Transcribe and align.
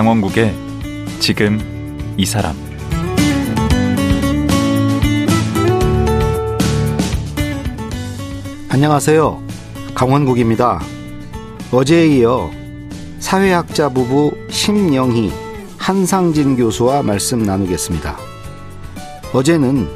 강원국의 0.00 0.54
지금 1.18 1.60
이 2.16 2.24
사람 2.24 2.56
안녕하세요. 8.70 9.42
강원국입니다. 9.94 10.80
어제에 11.70 12.06
이어 12.16 12.50
사회학자 13.18 13.90
부부 13.90 14.32
심영희, 14.48 15.30
한상진 15.76 16.56
교수와 16.56 17.02
말씀 17.02 17.42
나누겠습니다. 17.42 18.16
어제는 19.34 19.86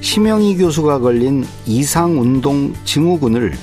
심영희 0.00 0.56
교수가 0.56 0.98
걸린 0.98 1.46
이상운동 1.66 2.74
증후군을 2.84 3.56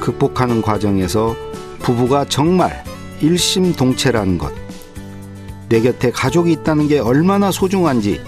극복하는 0.00 0.62
과정에서 0.62 1.36
부부가 1.80 2.24
정말 2.24 2.82
일심동체라는 3.20 4.38
것, 4.38 4.59
내 5.70 5.80
곁에 5.80 6.10
가족이 6.10 6.50
있다는 6.50 6.88
게 6.88 6.98
얼마나 6.98 7.52
소중한지 7.52 8.20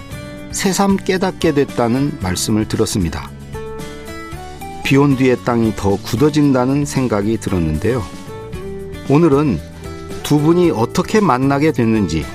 새삼 0.51 0.95
깨닫게 0.95 1.53
됐다는 1.53 2.17
말씀을 2.21 2.69
들었습니다. 2.69 3.29
비온 4.85 5.17
뒤의 5.17 5.37
땅이 5.43 5.75
더 5.75 5.97
굳어진다는 5.97 6.85
생각이 6.85 7.37
들었는데요. 7.37 8.01
오늘은 9.09 9.59
두 10.23 10.39
분이 10.39 10.71
어떻게 10.71 11.19
만나게 11.19 11.73
됐는지 11.73 12.25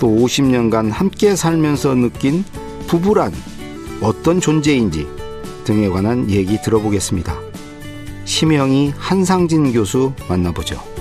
또 0.00 0.08
50년간 0.08 0.90
함께 0.90 1.36
살면서 1.36 1.94
느낀 1.94 2.44
부부란 2.88 3.32
어떤 4.00 4.40
존재인지 4.40 5.06
등에 5.62 5.88
관한 5.88 6.28
얘기 6.28 6.60
들어보겠습니다. 6.60 7.38
심영희 8.24 8.94
한상진 8.96 9.72
교수 9.72 10.12
만나보죠. 10.28 10.93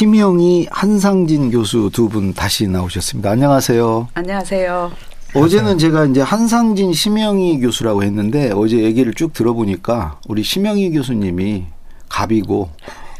심영희 0.00 0.68
한상진 0.70 1.50
교수 1.50 1.90
두 1.92 2.08
분 2.08 2.32
다시 2.32 2.66
나오셨습니다. 2.66 3.32
안녕하세요. 3.32 4.08
안녕하세요. 4.14 4.90
어제는 5.34 5.76
제가 5.76 6.06
이제 6.06 6.22
한상진 6.22 6.94
심영희 6.94 7.60
교수라고 7.60 8.02
했는데 8.02 8.50
어제 8.50 8.78
얘기를 8.78 9.12
쭉 9.12 9.34
들어보니까 9.34 10.18
우리 10.26 10.42
심영희 10.42 10.92
교수님이 10.92 11.66
갑이고 12.08 12.70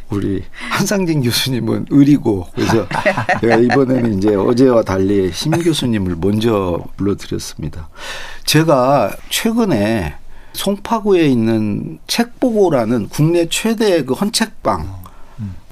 우리 0.08 0.42
한상진 0.70 1.20
교수님은 1.20 1.84
을이고 1.92 2.46
그래서 2.54 2.86
제가 3.42 3.56
이번에는 3.56 4.16
이제 4.16 4.34
어제와 4.34 4.82
달리 4.82 5.30
심 5.34 5.50
교수님을 5.50 6.16
먼저 6.18 6.82
불러드렸습니다. 6.96 7.90
제가 8.46 9.14
최근에 9.28 10.14
송파구에 10.54 11.26
있는 11.26 11.98
책보고라는 12.06 13.10
국내 13.10 13.46
최대 13.50 14.02
그 14.02 14.14
헌책방 14.14 14.99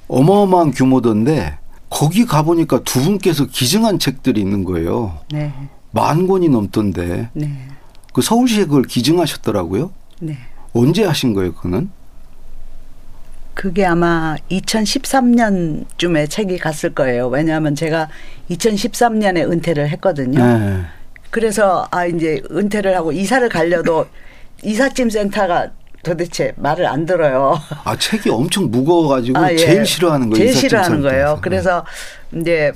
어마어마한 0.08 0.72
규모던데 0.72 1.58
거기 1.90 2.24
가보니까 2.24 2.80
두 2.82 3.02
분께서 3.02 3.46
기증한 3.46 3.98
책들이 3.98 4.41
있는 4.41 4.64
거예요. 4.64 5.19
네. 5.30 5.52
만 5.91 6.26
권이 6.26 6.48
넘던데 6.48 7.30
네. 7.32 7.69
그 8.12 8.22
서울시에 8.22 8.64
그걸 8.64 8.82
기증하셨더라고요. 8.82 9.91
네. 10.20 10.36
언제 10.74 11.04
하신 11.04 11.34
거예요, 11.34 11.54
그거는? 11.54 11.91
그게 13.54 13.84
아마 13.84 14.36
2013년쯤에 14.50 16.30
책이 16.30 16.58
갔을 16.58 16.94
거예요. 16.94 17.28
왜냐하면 17.28 17.74
제가 17.74 18.08
2013년에 18.50 19.50
은퇴를 19.50 19.88
했거든요. 19.88 20.44
네. 20.44 20.82
그래서 21.30 21.88
아 21.91 22.06
이제 22.06 22.41
은퇴를 22.50 22.97
하고 22.97 23.12
이사를 23.12 23.48
가려도 23.48 24.06
이삿짐 24.62 25.10
센터가 25.10 25.70
도대체 26.08 26.52
말을 26.56 26.86
안 26.86 27.04
들어요. 27.06 27.58
아 27.84 27.96
책이 27.96 28.30
엄청 28.30 28.70
무거워가지고 28.70 29.38
아, 29.38 29.52
예. 29.52 29.56
제일 29.56 29.84
싫어하는 29.86 30.30
거예요. 30.30 30.44
제일 30.44 30.56
싫어하는 30.56 31.02
거예요. 31.02 31.38
그래서 31.42 31.84
이제 32.34 32.72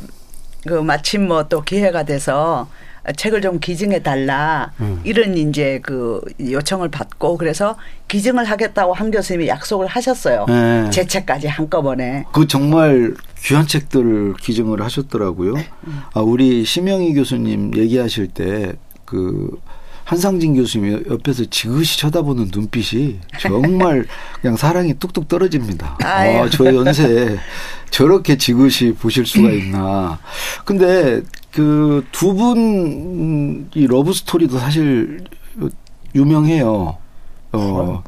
그 0.66 0.74
마침 0.74 1.26
뭐 1.26 1.44
또 1.48 1.62
기회가 1.62 2.04
돼서 2.04 2.68
책을 3.16 3.40
좀 3.42 3.58
기증해 3.58 4.02
달라 4.04 4.70
음. 4.80 5.00
이런 5.02 5.36
이제 5.36 5.80
그 5.82 6.20
요청을 6.40 6.88
받고 6.90 7.36
그래서 7.36 7.76
기증을 8.06 8.44
하겠다고 8.44 8.92
한 8.94 9.10
교수님이 9.10 9.48
약속을 9.48 9.88
하셨어요. 9.88 10.44
네. 10.46 10.88
제 10.90 11.04
책까지 11.06 11.48
한꺼번에. 11.48 12.24
그 12.32 12.46
정말 12.46 13.14
귀한 13.42 13.66
책들을 13.66 14.34
기증을 14.40 14.82
하셨더라고요. 14.82 15.54
네. 15.54 15.66
아, 16.14 16.20
우리 16.20 16.64
심영희 16.64 17.14
교수님 17.14 17.72
얘기하실 17.76 18.28
때그 18.28 19.50
한상진 20.04 20.54
교수님이 20.54 21.04
옆에서 21.10 21.44
지그시 21.46 21.98
쳐다보는 22.00 22.50
눈빛이 22.52 23.18
정말 23.40 24.06
그냥 24.42 24.56
사랑이 24.56 24.94
뚝뚝 24.94 25.28
떨어집니다. 25.28 25.98
아유. 26.02 26.38
아, 26.42 26.48
저 26.50 26.64
연세에 26.66 27.36
저렇게 27.90 28.36
지그시 28.36 28.94
보실 28.94 29.24
수가 29.26 29.50
있나. 29.50 30.18
근데 30.64 31.22
그 31.52 32.02
두 32.12 32.34
분 32.34 33.68
이 33.74 33.86
러브 33.86 34.12
스토리도 34.12 34.58
사실 34.58 35.24
유명해요. 36.14 36.96
어. 37.52 38.02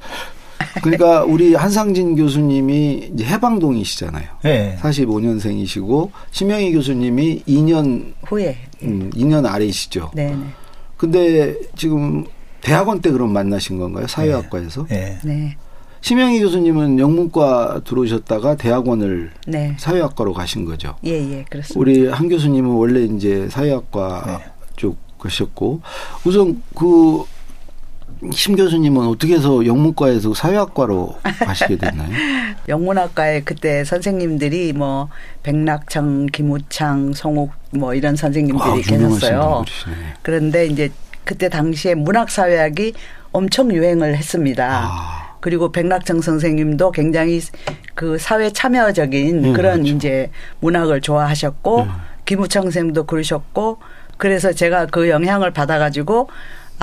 그러니까 0.83 1.23
우리 1.25 1.55
한상진 1.55 2.17
교수님이 2.17 3.11
이제 3.15 3.25
해방둥이시잖아요. 3.25 4.25
네. 4.43 4.77
45년생이시고 4.81 6.11
심영희 6.33 6.73
교수님이 6.73 7.43
2년 7.47 8.15
후에. 8.27 8.57
음, 8.83 9.11
2년 9.15 9.47
아래이시죠. 9.47 10.11
네네. 10.15 10.37
근데 11.05 11.55
지금 11.77 12.25
대학원 12.63 13.03
때 13.03 13.11
그럼 13.11 13.31
만나신 13.31 13.79
건가요? 13.79 14.07
사회학과에서? 14.07 14.87
네. 14.89 15.19
네. 15.23 15.55
심영희 16.01 16.41
교수님은 16.41 16.99
영문과 16.99 17.83
들어오셨다가 17.85 18.57
대학원을 18.57 19.31
네. 19.47 19.77
사회학과로 19.79 20.33
가신 20.33 20.65
거죠. 20.65 20.97
예, 21.05 21.11
예, 21.11 21.45
그렇습니다. 21.51 21.79
우리 21.79 22.07
한 22.07 22.29
교수님은 22.31 22.71
원래 22.71 23.05
이제 23.05 23.49
사회학과 23.51 24.39
네. 24.39 24.53
쪽 24.77 24.97
가셨고 25.19 25.83
우선 26.25 26.63
그 26.75 27.25
심 28.33 28.57
교수님은 28.57 29.07
어떻게 29.07 29.35
해서 29.35 29.65
영문과에서 29.65 30.35
사회학과로 30.35 31.17
가시게 31.45 31.77
됐나요? 31.77 32.11
영문학과에 32.69 33.43
그때 33.43 33.85
선생님들이 33.85 34.73
뭐 34.73 35.09
백낙창, 35.43 36.27
김우창, 36.27 37.13
송욱 37.13 37.53
뭐 37.71 37.95
이런 37.95 38.17
선생님들이 38.17 38.71
아, 38.71 38.75
계셨어요. 38.75 39.65
그런데 40.23 40.67
이제 40.67 40.91
그때 41.25 41.49
당시에 41.49 41.95
문학사회학이 41.95 42.95
엄청 43.33 43.73
유행을 43.73 44.17
했습니다. 44.17 44.89
아. 44.89 45.25
그리고 45.41 45.73
백낙정 45.73 46.23
선생님도 46.23 46.93
굉장히 46.93 47.41
그 47.95 48.17
사회 48.19 48.51
참여적인 48.51 49.43
네, 49.43 49.53
그런 49.53 49.83
그렇죠. 49.83 49.97
이제 49.97 50.31
문학을 50.61 51.03
좋아하셨고 51.03 51.85
네. 51.85 51.91
김우창 52.25 52.63
선생님도 52.63 53.05
그러셨고 53.05 53.79
그래서 54.17 54.53
제가 54.53 54.87
그 54.87 55.11
영향을 55.11 55.51
받아가지고 55.51 56.31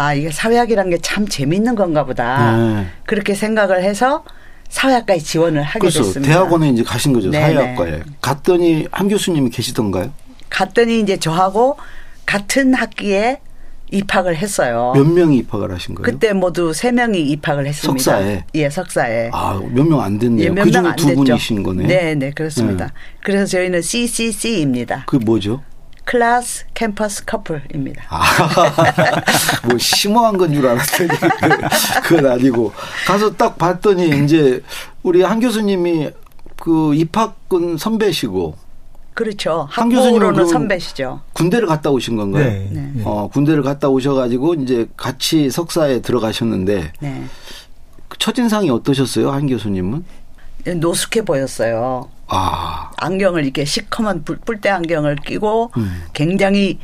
아 0.02 0.14
이게 0.16 0.32
사회학이란 0.32 0.90
게 0.90 0.98
참 1.02 1.28
재밌는 1.28 1.76
건가 1.76 2.06
보다 2.06 2.56
네. 2.58 2.88
그렇게 3.06 3.36
생각을 3.36 3.84
해서 3.84 4.24
사회학과에 4.70 5.18
지원을 5.20 5.62
하게 5.64 5.80
그래서 5.80 6.04
됐습니다. 6.04 6.32
대학원에 6.34 6.70
이제 6.70 6.84
가신 6.84 7.12
거죠 7.14 7.30
네, 7.30 7.40
사회학과에 7.42 8.02
갔더니 8.22 8.88
한 8.92 9.10
교수님이 9.10 9.50
계시던가요? 9.50 10.12
갔더니 10.50 11.00
이제 11.02 11.18
저하고 11.18 11.78
같은 12.26 12.74
학기에 12.74 13.42
입학을 13.94 14.38
했어요. 14.38 14.94
몇 14.96 15.06
명이 15.06 15.38
입학을 15.40 15.74
하신 15.74 15.96
거예요? 15.96 16.06
그때 16.06 16.32
모두 16.32 16.72
세 16.72 16.94
명이 16.94 17.20
입학을 17.24 17.68
했습니다. 17.68 18.02
석사에? 18.04 18.46
예, 18.56 18.70
석사에. 18.70 19.30
아 19.34 19.60
몇 19.60 19.84
명 19.86 20.00
안 20.00 20.18
됐네요. 20.18 20.46
예, 20.46 20.50
몇그명안 20.50 20.96
됐죠. 20.96 21.14
분이신 21.16 21.62
거네요. 21.64 21.88
네, 21.88 22.16
네, 22.16 22.32
그렇습니다. 22.32 22.86
네. 22.86 22.92
그래서 23.22 23.46
저희는 23.48 23.82
CCC입니다. 23.82 25.04
그 25.08 25.18
뭐죠? 25.18 25.62
클래스 26.12 26.66
캠퍼스 26.74 27.24
커플입니다. 27.24 28.04
아, 28.10 28.22
뭐 29.66 29.78
심오한 29.78 30.38
건 30.38 30.52
줄 30.54 30.68
알았더니 30.68 31.08
그건 32.04 32.26
아니고 32.34 32.74
가서 33.08 33.34
딱 33.38 33.58
봤더니 33.58 34.26
이제 34.26 34.62
우리 35.04 35.22
한 35.22 35.40
교수님이 35.40 36.10
그 36.60 36.94
입학은 36.96 37.78
선배시고 37.78 38.58
그렇죠. 39.14 39.68
한 39.72 39.88
교수님은 39.90 40.46
선배시죠. 40.48 41.22
군대를 41.32 41.66
갔다 41.66 41.90
오신 41.92 42.18
건가요? 42.18 42.44
네. 42.44 42.68
네. 42.70 42.92
네. 42.96 43.04
어, 43.06 43.30
군대를 43.32 43.64
갔다 43.64 43.88
오셔가지고 43.88 44.56
이제 44.56 44.90
같이 44.98 45.50
석사에 45.50 46.02
들어가셨는데 46.02 46.92
네. 47.00 47.24
그 48.10 48.18
첫인상이 48.18 48.70
어떠셨어요, 48.70 49.32
한 49.32 49.48
교수님은? 49.48 50.04
노숙해 50.76 51.24
보였어요. 51.24 52.10
아, 52.34 52.90
안경을 52.98 53.44
이렇게 53.44 53.66
시커먼 53.66 54.24
뿔- 54.24 54.40
뿔대 54.46 54.70
안경을 54.70 55.18
끼고 55.18 55.72
음. 55.76 56.04
굉장히 56.14 56.80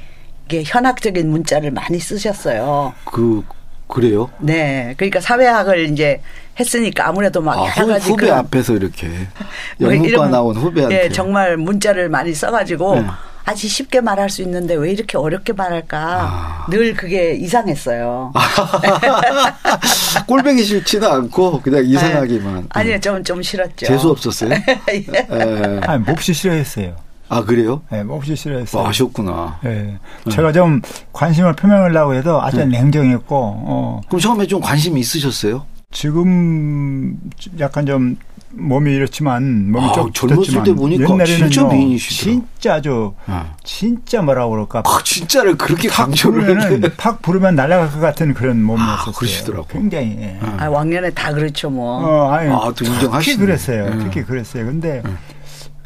이게 0.45 0.63
현학적인 0.65 1.29
문자를 1.29 1.71
많이 1.71 1.99
쓰셨어요. 1.99 2.94
그 3.05 3.44
그래요? 3.88 4.29
네. 4.39 4.94
그러니까 4.97 5.21
사회학을 5.21 5.89
이제 5.89 6.21
했으니까 6.59 7.07
아무래도 7.07 7.41
막 7.41 7.57
아, 7.57 7.61
여러 7.61 7.71
후, 7.71 7.88
가지 7.88 8.09
후배 8.09 8.25
그런 8.25 8.39
앞에서 8.39 8.73
이렇게 8.73 9.07
뭐 9.79 9.94
영문과 9.94 10.27
나온 10.27 10.55
후배한테 10.57 11.05
예, 11.05 11.09
정말 11.09 11.55
문자를 11.55 12.09
많이 12.09 12.33
써가지고 12.33 12.95
네. 12.95 13.05
아주 13.47 13.69
쉽게 13.69 14.01
말할 14.01 14.29
수 14.29 14.41
있는데 14.41 14.75
왜 14.75 14.91
이렇게 14.91 15.17
어렵게 15.17 15.53
말할까 15.53 15.97
아. 15.97 16.65
늘 16.69 16.94
그게 16.94 17.33
이상했어요. 17.33 18.33
꼴뱅이 20.27 20.63
싫지는 20.63 21.09
않고 21.09 21.61
그냥 21.61 21.85
이상하기만. 21.85 22.67
아니요, 22.67 22.99
좀, 22.99 23.23
좀 23.23 23.41
싫었죠. 23.41 23.85
재수 23.85 24.09
없었어요? 24.09 24.49
예. 24.91 25.05
예. 25.13 25.79
아니, 25.83 26.03
몹시 26.03 26.33
싫어했어요. 26.33 26.97
아 27.29 27.41
그래요? 27.44 27.81
예, 27.94 28.03
몹시 28.03 28.35
싫어했어요. 28.35 28.81
뭐 28.81 28.89
아셨구나. 28.89 29.59
예. 29.65 29.97
제가 30.29 30.51
좀 30.51 30.81
관심을 31.13 31.53
표명하려고 31.53 32.15
해도 32.15 32.41
아주 32.41 32.57
네. 32.57 32.65
냉정했고, 32.65 33.35
어, 33.38 34.01
그럼 34.07 34.19
처음에 34.19 34.45
좀 34.45 34.59
관심이 34.59 34.99
있으셨어요? 34.99 35.65
지금 35.91 37.17
약간 37.61 37.85
좀 37.85 38.17
몸이 38.51 38.94
이렇지만 38.94 39.71
몸이 39.71 39.85
아, 39.88 39.91
좀 39.91 40.13
젊었을 40.13 40.63
때 40.63 40.73
보니까 40.73 41.03
옛날에는요, 41.03 41.49
진짜 41.49 41.63
미인이시더라. 41.67 42.31
진짜 42.31 42.73
아주 42.75 43.13
아. 43.27 43.53
진짜 43.63 44.21
뭐라 44.21 44.47
그럴까 44.47 44.79
아, 44.85 44.99
진짜를 45.03 45.57
그렇게 45.57 45.89
탁 45.89 46.05
강조를. 46.05 46.81
탁 46.97 47.21
부르면 47.21 47.55
날아갈 47.55 47.91
것 47.91 47.99
같은 47.99 48.33
그런 48.33 48.63
몸이었었어요. 48.63 49.13
그러시더라고. 49.13 49.67
굉장히. 49.67 50.17
예. 50.21 50.39
아, 50.57 50.67
왕년에 50.69 51.09
다 51.11 51.33
그렇죠, 51.33 51.69
뭐. 51.69 51.97
어, 52.05 52.31
아니, 52.31 52.49
아, 52.49 52.71
또 52.75 52.85
인정하시네. 52.85 53.21
특히 53.35 53.38
그랬어요. 53.38 53.85
음. 53.85 53.99
특히 54.03 54.23
그랬어요. 54.23 54.65
근데 54.65 55.03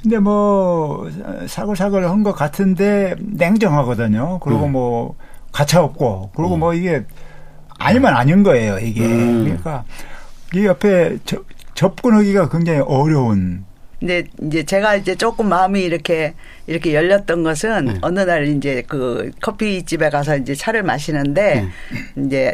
근데 0.03 0.17
뭐 0.19 1.09
사글사글 1.47 2.09
한 2.09 2.23
것 2.23 2.33
같은데 2.33 3.15
냉정하거든요. 3.19 4.39
그리고 4.43 4.65
음. 4.65 4.71
뭐 4.73 5.15
가차 5.51 5.83
없고 5.83 6.31
그리고 6.35 6.57
뭐 6.57 6.73
이게 6.75 7.03
아니면 7.79 8.15
아닌 8.15 8.43
거예요. 8.43 8.77
이게 8.79 9.03
음. 9.05 9.43
그러니까 9.43 9.83
이 10.53 10.65
옆에 10.65 11.17
저- 11.25 11.37
접근하기가 11.81 12.49
굉장히 12.49 12.79
어려운. 12.85 13.65
근데 13.99 14.23
이제 14.43 14.63
제가 14.63 14.95
이제 14.95 15.15
조금 15.15 15.49
마음이 15.49 15.81
이렇게 15.81 16.33
이렇게 16.67 16.93
열렸던 16.93 17.41
것은 17.41 17.85
네. 17.85 17.93
어느 18.01 18.19
날 18.19 18.47
이제 18.47 18.83
그 18.87 19.31
커피 19.41 19.83
집에 19.83 20.09
가서 20.11 20.37
이제 20.37 20.53
차를 20.53 20.83
마시는데 20.83 21.67
이제 22.17 22.53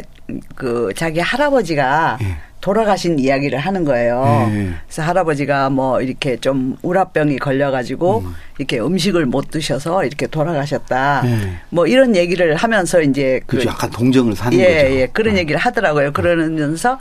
그 0.54 0.92
자기 0.96 1.20
할아버지가 1.20 2.18
네. 2.20 2.36
돌아가신 2.62 3.18
이야기를 3.18 3.58
하는 3.58 3.84
거예요. 3.84 4.48
네. 4.50 4.70
그래서 4.86 5.02
할아버지가 5.02 5.70
뭐 5.70 6.00
이렇게 6.00 6.38
좀 6.38 6.76
우라병이 6.80 7.38
걸려가지고 7.38 8.24
이렇게 8.58 8.80
음식을 8.80 9.26
못 9.26 9.50
드셔서 9.50 10.04
이렇게 10.04 10.26
돌아가셨다. 10.26 11.22
네. 11.22 11.52
뭐 11.68 11.86
이런 11.86 12.16
얘기를 12.16 12.56
하면서 12.56 13.00
이제 13.02 13.40
그 13.46 13.58
그죠. 13.58 13.68
약간 13.68 13.90
동정을 13.90 14.34
사는 14.34 14.58
예, 14.58 14.64
거죠. 14.64 14.94
예, 14.96 15.06
그런 15.12 15.34
어. 15.34 15.38
얘기를 15.38 15.58
하더라고요. 15.60 16.12
그러면서 16.12 16.98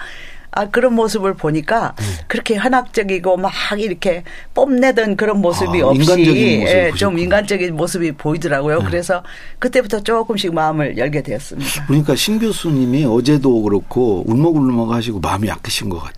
아 0.51 0.69
그런 0.69 0.93
모습을 0.93 1.33
보니까 1.35 1.93
네. 1.97 2.05
그렇게 2.27 2.55
현학적이고 2.55 3.37
막 3.37 3.51
이렇게 3.77 4.23
뽐내던 4.53 5.15
그런 5.17 5.39
모습이 5.41 5.81
아, 5.81 5.87
없이 5.87 6.01
인간적인 6.01 6.59
모습을 6.61 6.67
예, 6.85 6.91
좀. 6.95 7.15
네. 7.15 7.21
인간적인 7.23 7.75
모습이 7.75 8.11
보이더라고요. 8.13 8.79
그래서 8.85 9.23
그때부터 9.59 10.01
조금씩 10.01 10.53
마음을 10.53 10.97
열게 10.97 11.21
되었습니다. 11.21 11.85
그러니까 11.87 12.15
신 12.15 12.39
교수님이 12.39 13.05
어제도 13.05 13.61
그렇고 13.61 14.23
울먹울먹 14.27 14.91
하시고 14.91 15.19
마음이 15.19 15.47
약하신 15.47 15.89
것 15.89 15.99
같아. 15.99 16.17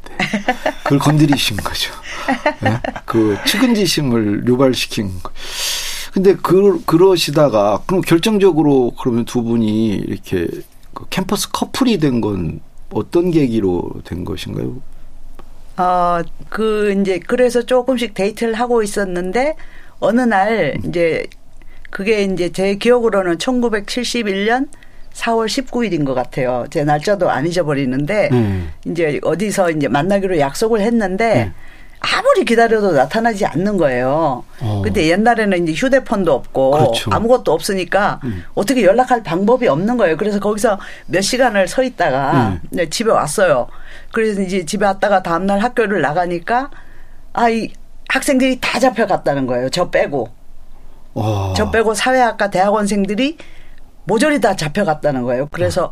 그걸 0.83 0.99
건드리신 0.99 1.57
거죠. 1.63 1.91
예? 2.65 2.79
그 3.05 3.37
측은지심을 3.45 4.43
유발시킨 4.47 5.11
거. 5.23 5.31
근데 6.13 6.35
그, 6.35 6.81
그러시다가 6.85 7.81
그럼 7.85 8.01
결정적으로 8.01 8.91
그러면 8.99 9.25
두 9.25 9.43
분이 9.43 9.89
이렇게 9.95 10.47
그 10.93 11.05
캠퍼스 11.09 11.49
커플이 11.51 11.97
된 11.99 12.19
건 12.21 12.61
어떤 12.91 13.31
계기로 13.31 14.01
된 14.03 14.25
것인가요? 14.25 14.81
어, 15.77 16.21
그, 16.49 16.93
이제, 16.99 17.19
그래서 17.19 17.61
조금씩 17.61 18.13
데이트를 18.13 18.53
하고 18.55 18.83
있었는데, 18.83 19.55
어느 19.99 20.21
날, 20.21 20.77
이제, 20.85 21.25
그게 21.89 22.23
이제 22.23 22.49
제 22.51 22.75
기억으로는 22.75 23.37
1971년 23.37 24.67
4월 25.13 25.47
19일인 25.47 26.05
것 26.05 26.13
같아요. 26.13 26.65
제 26.69 26.83
날짜도 26.83 27.29
안 27.29 27.47
잊어버리는데, 27.47 28.29
음. 28.31 28.69
이제 28.85 29.19
어디서 29.23 29.71
이제 29.71 29.87
만나기로 29.87 30.37
약속을 30.39 30.81
했는데, 30.81 31.33
네. 31.33 31.51
아무리 31.99 32.45
기다려도 32.45 32.93
나타나지 32.93 33.45
않는 33.45 33.77
거예요. 33.77 34.43
어. 34.61 34.81
근데 34.83 35.07
옛날에는 35.09 35.63
이제 35.63 35.73
휴대폰도 35.73 36.33
없고 36.33 36.71
그렇죠. 36.71 37.11
아무것도 37.11 37.51
없으니까 37.51 38.19
음. 38.23 38.43
어떻게 38.55 38.83
연락할 38.83 39.23
방법이 39.23 39.67
없는 39.67 39.97
거예요. 39.97 40.15
그래서 40.17 40.39
거기서 40.39 40.79
몇 41.07 41.21
시간을 41.21 41.67
서 41.67 41.83
있다가 41.83 42.49
음. 42.49 42.61
네, 42.69 42.89
집에 42.89 43.11
왔어요. 43.11 43.67
그래서 44.11 44.41
이제 44.41 44.65
집에 44.65 44.85
왔다가 44.85 45.23
다음날 45.23 45.59
학교를 45.59 46.01
나가니까 46.01 46.69
아, 47.33 47.49
이 47.49 47.71
학생들이 48.07 48.59
다 48.59 48.79
잡혀갔다는 48.79 49.45
거예요. 49.45 49.69
저 49.69 49.89
빼고. 49.89 50.29
와. 51.13 51.53
저 51.55 51.69
빼고 51.69 51.93
사회학과 51.93 52.49
대학원생들이 52.49 53.37
모조리 54.05 54.41
다 54.41 54.55
잡혀갔다는 54.55 55.23
거예요. 55.23 55.47
그래서 55.51 55.91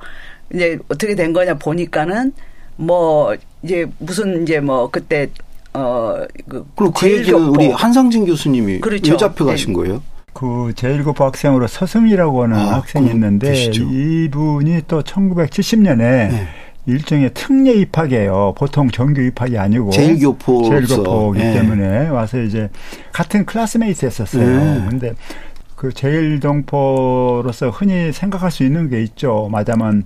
이제 0.53 0.79
어떻게 0.89 1.15
된 1.15 1.33
거냐 1.33 1.55
보니까는 1.55 2.33
뭐 2.77 3.35
이제 3.61 3.85
무슨 3.99 4.43
이제 4.43 4.59
뭐 4.59 4.89
그때 4.89 5.29
어그 5.77 6.65
그럼 6.75 6.91
그 6.93 7.11
얘기는 7.11 7.39
우리 7.39 7.69
한상진 7.69 8.25
교수님이 8.25 8.79
그렇죠. 8.79 9.11
왜 9.11 9.17
잡혀가신 9.17 9.73
네. 9.73 9.73
거예요? 9.73 10.01
그 10.33 10.71
제1급 10.75 11.17
학생으로 11.17 11.67
서승이라고 11.67 12.43
하는 12.43 12.57
아, 12.57 12.75
학생이 12.75 13.09
있는데 13.11 13.51
계시죠. 13.51 13.83
이분이 13.83 14.83
또 14.87 15.01
1970년에 15.01 15.97
네. 15.97 16.47
일종의 16.85 17.31
특례 17.33 17.73
입학이에요. 17.73 18.53
보통 18.57 18.89
정규 18.89 19.21
입학이 19.21 19.57
아니고 19.57 19.91
제일교포로서. 19.91 20.87
제일교포이기 20.87 21.43
예. 21.45 21.53
때문에 21.53 22.07
와서 22.09 22.41
이제 22.41 22.69
같은 23.11 23.45
클래스메이트였었어요. 23.45 24.45
네. 24.45 24.85
근데 24.89 25.13
그 25.75 25.91
제일동포로서 25.93 27.69
흔히 27.69 28.11
생각할 28.11 28.51
수 28.51 28.63
있는 28.63 28.89
게 28.89 29.03
있죠. 29.03 29.49
말하자면 29.51 30.05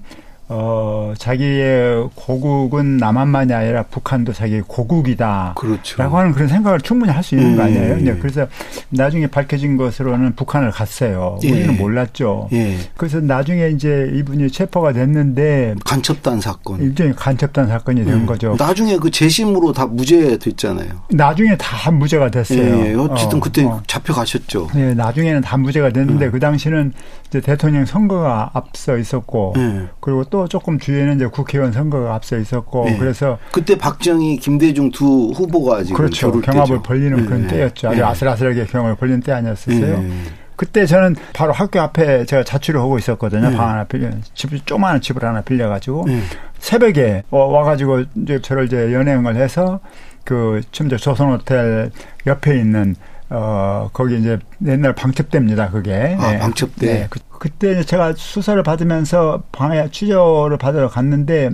어 0.54 1.14
자기의 1.18 2.10
고국은 2.16 2.98
남한만이 2.98 3.54
아니라 3.54 3.84
북한도 3.84 4.34
자기의 4.34 4.64
고국이다. 4.68 5.54
그렇죠. 5.56 5.98
라고 6.02 6.18
하는 6.18 6.34
그런 6.34 6.48
생각을 6.48 6.82
충분히 6.82 7.12
할 7.12 7.22
수 7.24 7.36
있는 7.36 7.56
거 7.56 7.62
예, 7.62 7.66
아니에요. 7.68 7.96
예. 7.96 8.00
이제 8.02 8.16
그래서 8.20 8.48
나중에 8.90 9.28
밝혀진 9.28 9.78
것으로는 9.78 10.36
북한을 10.36 10.72
갔어요. 10.72 11.38
예. 11.44 11.52
우리는 11.52 11.78
몰랐죠. 11.78 12.50
예. 12.52 12.78
그래서 12.98 13.20
나중에 13.20 13.70
이제 13.70 14.10
이분이 14.14 14.50
체포가 14.52 14.92
됐는데 14.94 15.76
간첩단 15.86 16.42
사건. 16.42 16.82
일종의 16.82 17.14
간첩단 17.16 17.68
사건이 17.68 18.04
된 18.06 18.14
음. 18.14 18.26
거죠. 18.26 18.56
나중에 18.58 18.98
그 18.98 19.12
재심으로 19.12 19.72
다 19.74 19.86
무죄 19.86 20.38
됐잖아요. 20.38 20.90
나중에 21.12 21.56
다 21.58 21.92
무죄가 21.92 22.32
됐어요. 22.32 22.60
예, 22.86 22.96
어쨌든 22.96 23.38
어, 23.38 23.42
그때 23.42 23.64
어. 23.66 23.82
잡혀가셨죠. 23.86 24.70
네, 24.74 24.94
나중에는 24.96 25.42
다 25.42 25.58
무죄가 25.58 25.92
됐는데 25.92 26.26
음. 26.26 26.32
그 26.32 26.40
당시는 26.40 26.94
이제 27.28 27.40
대통령 27.40 27.86
선거가 27.86 28.50
앞서 28.54 28.98
있었고 28.98 29.54
예. 29.58 29.88
그리고 30.00 30.24
또 30.26 30.41
조금 30.48 30.78
뒤에는 30.78 31.16
이제 31.16 31.26
국회의원 31.28 31.72
선거가 31.72 32.16
앞서 32.16 32.38
있었고 32.38 32.88
예. 32.90 32.98
그래서 32.98 33.38
그때 33.52 33.78
박정희, 33.78 34.38
김대중 34.38 34.92
두 34.92 35.32
후보가 35.36 35.84
지금 35.84 35.98
그렇죠. 35.98 36.32
경합을 36.32 36.78
때죠. 36.78 36.82
벌리는 36.84 37.26
그런 37.26 37.44
예. 37.46 37.48
때였죠. 37.48 37.90
아주 37.90 38.00
예. 38.00 38.04
아슬아슬하게 38.04 38.66
경합을 38.66 38.96
벌리는 38.96 39.22
때 39.22 39.32
아니었었어요. 39.32 40.04
예. 40.04 40.12
그때 40.56 40.86
저는 40.86 41.16
바로 41.34 41.54
학교 41.54 41.80
앞에 41.82 42.26
제가 42.26 42.44
자취를 42.44 42.80
하고 42.80 42.98
있었거든요. 43.00 43.52
예. 43.52 43.56
방 43.56 43.70
하나 43.70 43.84
빌려, 43.84 44.10
집, 44.36 44.66
조그마한 44.66 45.02
집을 45.02 45.24
하나 45.24 45.42
빌려가지고 45.42 46.06
예. 46.10 46.20
새벽에 46.60 47.24
어, 47.32 47.46
와가지고 47.46 48.04
이제 48.24 48.40
저를 48.42 48.66
이제 48.66 48.94
연행을 48.94 49.36
해서 49.36 49.80
그 50.24 50.62
침대 50.72 50.98
조선호텔 50.98 51.92
옆에 52.28 52.60
있는 52.60 52.96
어 53.34 53.90
거기 53.94 54.20
이제 54.20 54.38
옛날 54.66 54.94
방첩대입니다. 54.94 55.70
그게 55.72 56.18
아, 56.20 56.38
방첩대. 56.40 57.08
그, 57.10 57.20
그때 57.40 57.72
이제 57.72 57.84
제가 57.84 58.14
수사를 58.18 58.62
받으면서 58.62 59.44
방에 59.54 59.90
취조를 59.90 60.58
받으러 60.58 60.90
갔는데 60.90 61.52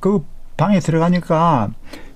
그 0.00 0.24
방에 0.56 0.78
들어가니까 0.80 1.70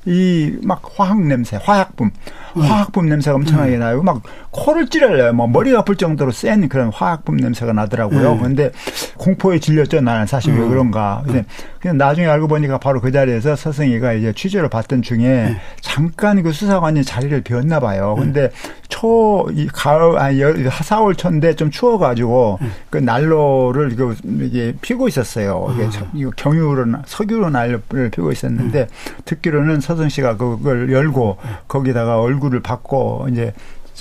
이 0.06 0.56
막 0.62 0.80
화학 0.96 1.20
냄새, 1.26 1.58
화약품, 1.60 2.10
음. 2.56 2.62
화학품 2.62 3.08
냄새가 3.08 3.34
엄청나게 3.36 3.76
나요. 3.76 4.02
막 4.02 4.22
코를 4.50 4.88
찌르려요. 4.88 5.32
뭐 5.34 5.46
머리가 5.46 5.80
아플 5.80 5.96
정도로 5.96 6.30
센 6.30 6.66
그런 6.68 6.90
화학품 6.90 7.36
냄새가 7.36 7.72
나더라고요. 7.74 8.32
음. 8.32 8.40
근데 8.40 8.70
공포에 9.18 9.58
질렸죠. 9.58 10.00
나는 10.00 10.26
사실 10.26 10.54
왜 10.54 10.60
음. 10.60 10.68
그런가. 10.70 11.22
근데 11.26 11.44
그냥 11.80 11.98
나중에 11.98 12.26
알고 12.26 12.48
보니까 12.48 12.78
바로 12.78 13.00
그 13.02 13.12
자리에서 13.12 13.54
서승이가 13.56 14.14
이제 14.14 14.32
취재를 14.32 14.68
받던 14.70 15.02
중에 15.02 15.48
음. 15.48 15.56
잠깐 15.82 16.42
그 16.42 16.52
수사관이 16.52 17.04
자리를 17.04 17.42
비웠나 17.42 17.78
봐요. 17.80 18.14
근데 18.18 18.50
초, 18.98 19.46
이 19.52 19.68
가을, 19.68 20.18
아니, 20.18 20.40
여- 20.40 20.52
4월 20.54 21.16
초인데 21.16 21.54
좀 21.54 21.70
추워가지고 21.70 22.58
그 22.90 22.98
난로를 22.98 23.94
그 23.94 24.16
이게 24.40 24.74
피고 24.80 25.06
있었어요. 25.06 25.68
이게 25.74 25.88
저- 25.90 26.06
이거 26.14 26.30
경유로, 26.36 26.84
나- 26.86 27.02
석유로 27.06 27.50
난로를 27.50 28.10
피고 28.10 28.32
있었는데 28.32 28.88
듣기로는 29.24 29.80
서승 29.80 30.08
씨가 30.08 30.36
그걸 30.36 30.90
열고 30.92 31.36
거기다가 31.68 32.20
얼굴을 32.20 32.60
받고 32.60 33.28
이제 33.30 33.52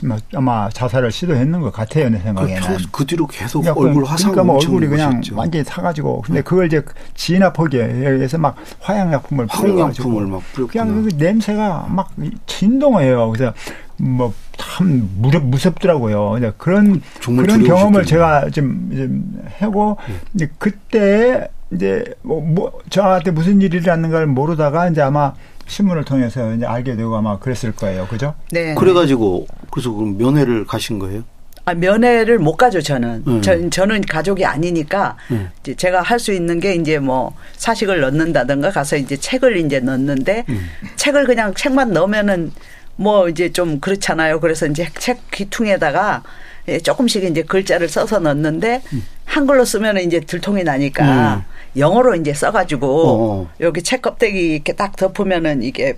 뭐 0.03 0.15
아마 0.35 0.69
자살을 0.69 1.11
시도했는 1.11 1.59
것 1.61 1.71
같아요. 1.73 2.09
내 2.09 2.17
그, 2.19 2.23
생각에는. 2.23 2.61
평- 2.61 2.77
그 2.91 3.05
뒤로 3.05 3.25
계속 3.27 3.61
그러니까 3.61 3.83
얼굴 3.87 4.03
화상 4.05 4.31
그러니까 4.31 4.53
뭐 4.53 4.61
얼굴이 4.61 4.87
그냥. 4.87 5.21
네. 5.21 5.29
완전히 5.35 5.63
타가지고 5.65 6.21
근데 6.21 6.41
그걸 6.43 6.67
이제 6.67 6.83
진압하기 7.15 7.77
위해서 7.77 8.37
막 8.37 8.55
화양약품을 8.79 9.47
뿌려가지고 9.47 10.09
화학약품을 10.09 10.27
막 10.27 10.41
뿌렸구나. 10.53 10.83
그냥 10.85 11.03
그 11.03 11.15
냄새가 11.15 11.87
막 11.89 12.11
진동해요. 12.45 13.31
그래서 13.31 13.53
뭐참 13.97 15.09
무섭더라고요. 15.17 16.35
이제 16.37 16.53
그런 16.57 17.01
그런 17.23 17.63
경험을. 17.63 18.05
제가 18.05 18.49
좀, 18.51 18.89
좀 18.95 19.41
하고 19.59 19.97
이제 20.33 20.49
그때 20.57 21.49
이제 21.73 22.03
뭐, 22.21 22.41
뭐 22.41 22.79
저한테 22.89 23.31
무슨 23.31 23.61
일이 23.61 23.77
일어나는 23.77 24.09
걸 24.11 24.27
모르다가 24.27 24.87
이제 24.89 25.01
아마 25.01 25.33
신문을 25.67 26.05
통해서 26.05 26.53
이제 26.53 26.65
알게 26.65 26.95
되고 26.95 27.15
아마 27.15 27.39
그랬을 27.39 27.73
거예요. 27.73 28.07
그죠? 28.07 28.35
네. 28.51 28.73
그래가지고 28.75 29.47
그래서 29.71 29.91
그럼 29.91 30.17
면회를 30.17 30.65
가신 30.65 30.99
거예요? 30.99 31.23
아, 31.65 31.73
면회를 31.73 32.39
못 32.39 32.55
가죠, 32.55 32.79
저는. 32.79 33.23
음. 33.27 33.41
저, 33.41 33.69
저는 33.69 33.99
가족이 34.03 34.45
아니니까 34.45 35.17
음. 35.31 35.49
이제 35.59 35.75
제가 35.75 36.01
할 36.01 36.17
수 36.17 36.31
있는 36.31 36.61
게 36.61 36.73
이제 36.75 36.97
뭐 36.97 37.35
사식을 37.57 37.99
넣는다든가 37.99 38.71
가서 38.71 38.95
이제 38.95 39.17
책을 39.17 39.57
이제 39.57 39.81
넣는데 39.81 40.45
음. 40.47 40.65
책을 40.95 41.25
그냥 41.25 41.53
책만 41.53 41.91
넣으면은 41.91 42.53
뭐 42.97 43.29
이제 43.29 43.51
좀 43.51 43.79
그렇잖아요. 43.79 44.39
그래서 44.39 44.65
이제 44.67 44.87
책 44.99 45.31
귀퉁에다가 45.31 46.23
예, 46.67 46.79
조금씩 46.79 47.23
이제 47.23 47.43
글자를 47.43 47.87
써서 47.87 48.19
넣는데 48.19 48.81
한글로 49.25 49.63
쓰면은 49.63 50.03
이제 50.03 50.19
들통이 50.19 50.63
나니까 50.63 51.45
영어로 51.77 52.15
이제 52.15 52.33
써가지고 52.33 53.07
어. 53.07 53.49
여기 53.61 53.81
책 53.81 54.01
껍데기 54.01 54.55
이렇게 54.55 54.73
딱 54.73 54.95
덮으면은 54.95 55.63
이게 55.63 55.97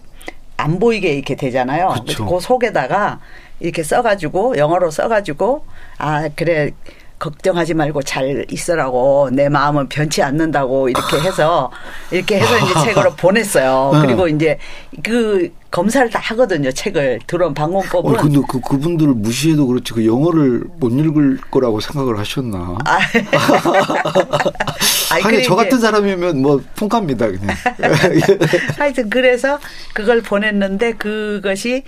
안 0.57 0.77
보이게 0.77 1.13
이렇게 1.13 1.35
되잖아요. 1.35 1.95
그쵸. 2.05 2.25
그 2.25 2.39
속에다가 2.39 3.19
이렇게 3.59 3.81
써가지고 3.81 4.57
영어로 4.57 4.91
써가지고 4.91 5.65
아 5.97 6.29
그래 6.35 6.71
걱정하지 7.17 7.73
말고 7.73 8.01
잘 8.03 8.45
있으라고 8.49 9.29
내 9.31 9.49
마음은 9.49 9.89
변치 9.89 10.21
않는다고 10.21 10.89
이렇게 10.89 11.19
해서 11.19 11.71
이렇게 12.11 12.39
해서 12.39 12.57
이제 12.57 12.73
책으로 12.85 13.11
보냈어요. 13.15 13.91
네. 13.93 14.01
그리고 14.01 14.27
이제 14.27 14.57
그 15.03 15.51
검사를 15.71 16.09
다 16.09 16.19
하거든요. 16.19 16.71
책을 16.71 17.19
들어온 17.27 17.53
방공법은. 17.53 18.17
어, 18.17 18.21
근데 18.21 18.39
그 18.47 18.59
그분들을 18.59 19.13
무시해도 19.13 19.67
그렇지 19.67 19.93
그 19.93 20.05
영어를 20.05 20.63
못 20.79 20.91
읽을 20.91 21.39
거라고 21.51 21.79
생각을 21.79 22.17
하셨나? 22.17 22.77
아, 22.85 22.99
아니, 25.13 25.23
그래 25.23 25.43
저 25.43 25.55
같은 25.55 25.79
사람이면 25.79 26.41
뭐 26.41 26.61
풍갑니다 26.75 27.27
그냥. 27.27 27.55
하여튼 28.77 29.09
그래서 29.09 29.59
그걸 29.93 30.21
보냈는데 30.21 30.93
그것이 30.93 31.83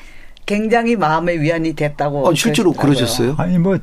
굉장히 0.46 0.96
마음의 0.96 1.42
위안이 1.42 1.74
됐다고. 1.74 2.30
아, 2.30 2.34
실제로 2.36 2.74
그러시더라고요. 2.74 2.96
그러셨어요? 2.96 3.36
아니 3.40 3.58
뭐 3.58 3.78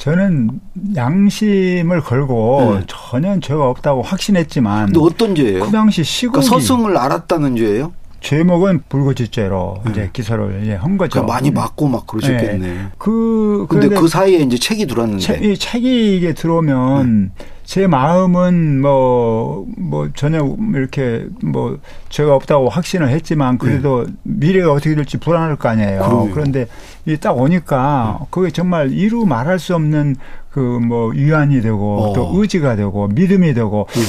저는 0.00 0.60
양심을 0.96 2.00
걸고 2.00 2.78
네. 2.80 2.86
전혀 2.88 3.38
죄가 3.38 3.68
없다고 3.70 4.02
확신했지만 4.02 4.86
근데 4.86 5.00
어떤 5.00 5.36
죄예요? 5.36 5.64
그 5.64 5.70
당시 5.70 6.02
시국이 6.02 6.44
그러니까 6.46 6.66
서승을 6.68 6.96
알았다는 6.96 7.56
죄예요? 7.56 7.92
제목은 8.24 8.84
불거짓죄로 8.88 9.82
네. 9.84 9.90
이제 9.90 10.10
기소를 10.12 10.62
이제 10.62 10.74
한 10.74 10.96
거죠. 10.96 11.10
그러니까 11.12 11.32
많이 11.34 11.50
맞고 11.50 11.86
막 11.88 12.06
그러셨겠네. 12.06 12.56
네. 12.66 12.86
그 12.96 13.66
근데 13.68 13.88
그 13.88 14.08
사이에 14.08 14.38
이제 14.38 14.56
책이 14.56 14.86
들어왔는데. 14.86 15.22
책, 15.22 15.44
이 15.44 15.56
책이 15.58 16.16
이게 16.16 16.32
들어오면 16.32 17.32
제 17.64 17.86
마음은 17.86 18.80
뭐, 18.80 19.66
뭐 19.76 20.08
전혀 20.14 20.38
이렇게 20.74 21.26
뭐 21.42 21.78
죄가 22.08 22.34
없다고 22.34 22.70
확신을 22.70 23.10
했지만 23.10 23.58
그래도 23.58 24.06
미래가 24.22 24.72
어떻게 24.72 24.94
될지 24.94 25.18
불안할 25.18 25.56
거 25.56 25.68
아니에요. 25.68 26.00
그럼요. 26.00 26.30
그런데 26.30 26.66
이 27.06 27.16
딱 27.18 27.36
오니까 27.38 28.20
그게 28.30 28.50
정말 28.50 28.90
이루 28.90 29.26
말할 29.26 29.58
수 29.58 29.74
없는 29.74 30.16
그뭐 30.54 31.08
위안이 31.08 31.60
되고 31.62 31.98
어. 31.98 32.12
또 32.12 32.30
의지가 32.34 32.76
되고 32.76 33.08
믿음이 33.08 33.54
되고 33.54 33.88
음. 33.90 34.02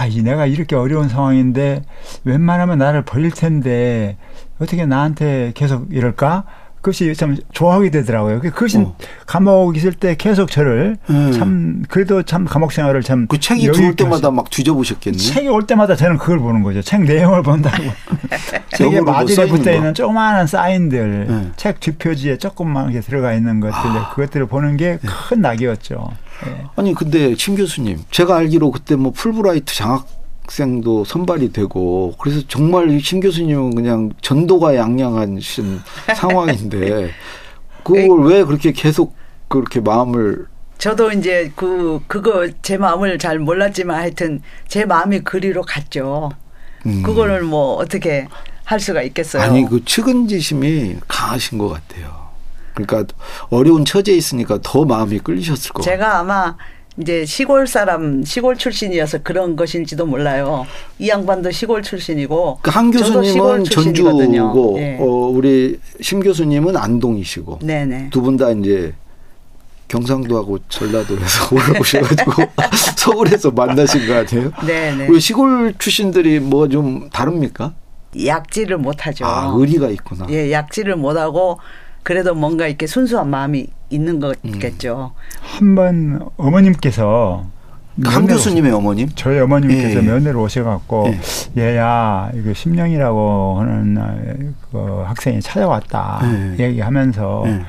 아, 0.00 0.06
이 0.06 0.22
내가 0.22 0.46
이렇게 0.46 0.74
어려운 0.74 1.10
상황인데 1.10 1.82
웬만하면 2.24 2.78
나를 2.78 3.02
버릴 3.02 3.30
텐데 3.30 4.16
어떻게 4.58 4.86
나한테 4.86 5.52
계속 5.54 5.92
이럴까? 5.92 6.44
그것이 6.80 7.14
참 7.14 7.36
좋아하게 7.52 7.90
되더라고요. 7.90 8.40
그것이 8.40 8.78
어. 8.78 8.96
감옥 9.26 9.76
있을 9.76 9.92
때 9.92 10.14
계속 10.16 10.50
저를 10.50 10.96
음. 11.10 11.32
참 11.32 11.82
그래도 11.88 12.22
참 12.22 12.44
감옥 12.46 12.72
생활을 12.72 13.02
참 13.02 13.26
그 13.28 13.38
책이 13.38 13.62
있게 13.62 13.94
때마다 13.96 14.30
막 14.30 14.48
뒤져보셨겠네. 14.50 15.18
책이 15.18 15.48
올 15.48 15.66
때마다 15.66 15.94
저는 15.94 16.16
그걸 16.18 16.38
보는 16.38 16.62
거죠. 16.62 16.80
책 16.82 17.02
내용을 17.02 17.42
본다고. 17.42 17.82
마진에 19.04 19.34
써있는 19.36 19.56
붙어 19.58 19.70
거. 19.70 19.76
있는 19.76 19.94
조그마한 19.94 20.46
사인들, 20.46 21.26
네. 21.28 21.50
책 21.56 21.80
뒷표지에 21.80 22.38
조금만 22.38 22.98
들어가 23.02 23.34
있는 23.34 23.60
것들, 23.60 23.76
아. 23.76 24.10
그것들을 24.14 24.46
보는 24.46 24.76
게큰 24.76 25.40
낙이었죠. 25.40 26.10
예. 26.46 26.64
아니 26.76 26.94
근데 26.94 27.34
심 27.34 27.56
교수님, 27.56 27.98
제가 28.10 28.36
알기로 28.36 28.70
그때 28.70 28.96
뭐 28.96 29.12
풀브라이트 29.12 29.74
장학 29.74 30.06
생도 30.50 31.04
선발이 31.04 31.52
되고 31.52 32.14
그래서 32.18 32.42
정말 32.48 32.90
이심 32.90 33.20
교수님은 33.20 33.74
그냥 33.74 34.10
전도가 34.20 34.74
양양하신 34.74 35.80
상황인데 36.16 37.10
그걸 37.82 38.24
왜 38.26 38.44
그렇게 38.44 38.72
계속 38.72 39.14
그렇게 39.48 39.80
마음을 39.80 40.46
저도 40.78 41.12
이제 41.12 41.52
그 41.56 42.00
그거 42.06 42.48
제 42.62 42.78
마음을 42.78 43.18
잘 43.18 43.38
몰랐지만 43.38 43.96
하여튼 43.98 44.40
제 44.66 44.84
마음이 44.86 45.20
그리로 45.20 45.62
갔죠. 45.62 46.30
음. 46.86 47.02
그거를 47.02 47.42
뭐 47.42 47.74
어떻게 47.74 48.26
할 48.64 48.80
수가 48.80 49.02
있겠어요. 49.02 49.42
아니 49.42 49.66
그 49.68 49.84
측은지심이 49.84 50.96
강하신 51.06 51.58
것 51.58 51.68
같아요. 51.68 52.30
그러니까 52.74 53.12
어려운 53.50 53.84
처지에 53.84 54.14
있으니까 54.14 54.58
더 54.62 54.84
마음이 54.84 55.18
끌리셨을 55.18 55.72
것 55.72 55.82
같아요. 55.82 55.96
제가 55.96 56.20
아마 56.20 56.56
이제 57.00 57.24
시골 57.24 57.66
사람 57.66 58.24
시골 58.24 58.56
출신이어서 58.56 59.18
그런 59.22 59.56
것인지도 59.56 60.06
몰라요. 60.06 60.66
이 60.98 61.08
양반도 61.08 61.50
시골 61.50 61.82
출신이고 61.82 62.58
그한 62.62 62.90
교수님은. 62.90 63.64
전주고 63.64 64.76
예. 64.78 64.96
어, 65.00 65.04
우리 65.04 65.78
심 66.00 66.20
교수님은 66.20 66.76
안동이시고 66.76 67.60
네네. 67.62 68.10
두분 68.10 68.36
다 68.36 68.50
이제 68.50 68.92
경상도하고 69.88 70.58
전라도에서 70.68 71.48
올라오셔가지고 71.56 72.32
서울에서 72.96 73.50
만나신 73.50 74.06
거 74.06 74.14
아니에요? 74.14 74.52
네네. 74.66 75.06
우리 75.08 75.18
시골 75.20 75.74
출신들이 75.78 76.40
뭐 76.40 76.68
좀 76.68 77.08
다릅니까? 77.10 77.74
약지를 78.26 78.76
못하죠. 78.78 79.24
아 79.24 79.52
의리가 79.56 79.88
있구나. 79.90 80.26
예, 80.30 80.52
약지를 80.52 80.96
못하고 80.96 81.58
그래도 82.02 82.34
뭔가 82.34 82.66
이렇게 82.66 82.86
순수한 82.86 83.28
마음이 83.30 83.68
있는 83.90 84.14
음. 84.14 84.20
거겠죠. 84.20 85.12
한 85.40 85.74
번 85.74 86.28
어머님께서 86.36 87.44
그한 88.02 88.22
면회로 88.22 88.36
교수님의 88.36 88.72
어머님. 88.72 89.08
저희 89.14 89.38
어머님께서 89.40 89.98
예. 89.98 90.02
면회로 90.02 90.42
오셔갖고 90.42 91.12
얘야 91.58 92.30
이거 92.34 92.54
심령이라고 92.54 93.56
하는 93.60 93.98
어, 93.98 94.54
그 94.70 95.02
학생이 95.06 95.40
찾아왔다 95.40 96.20
예. 96.58 96.64
얘기하면서 96.64 97.42
예. 97.46 97.60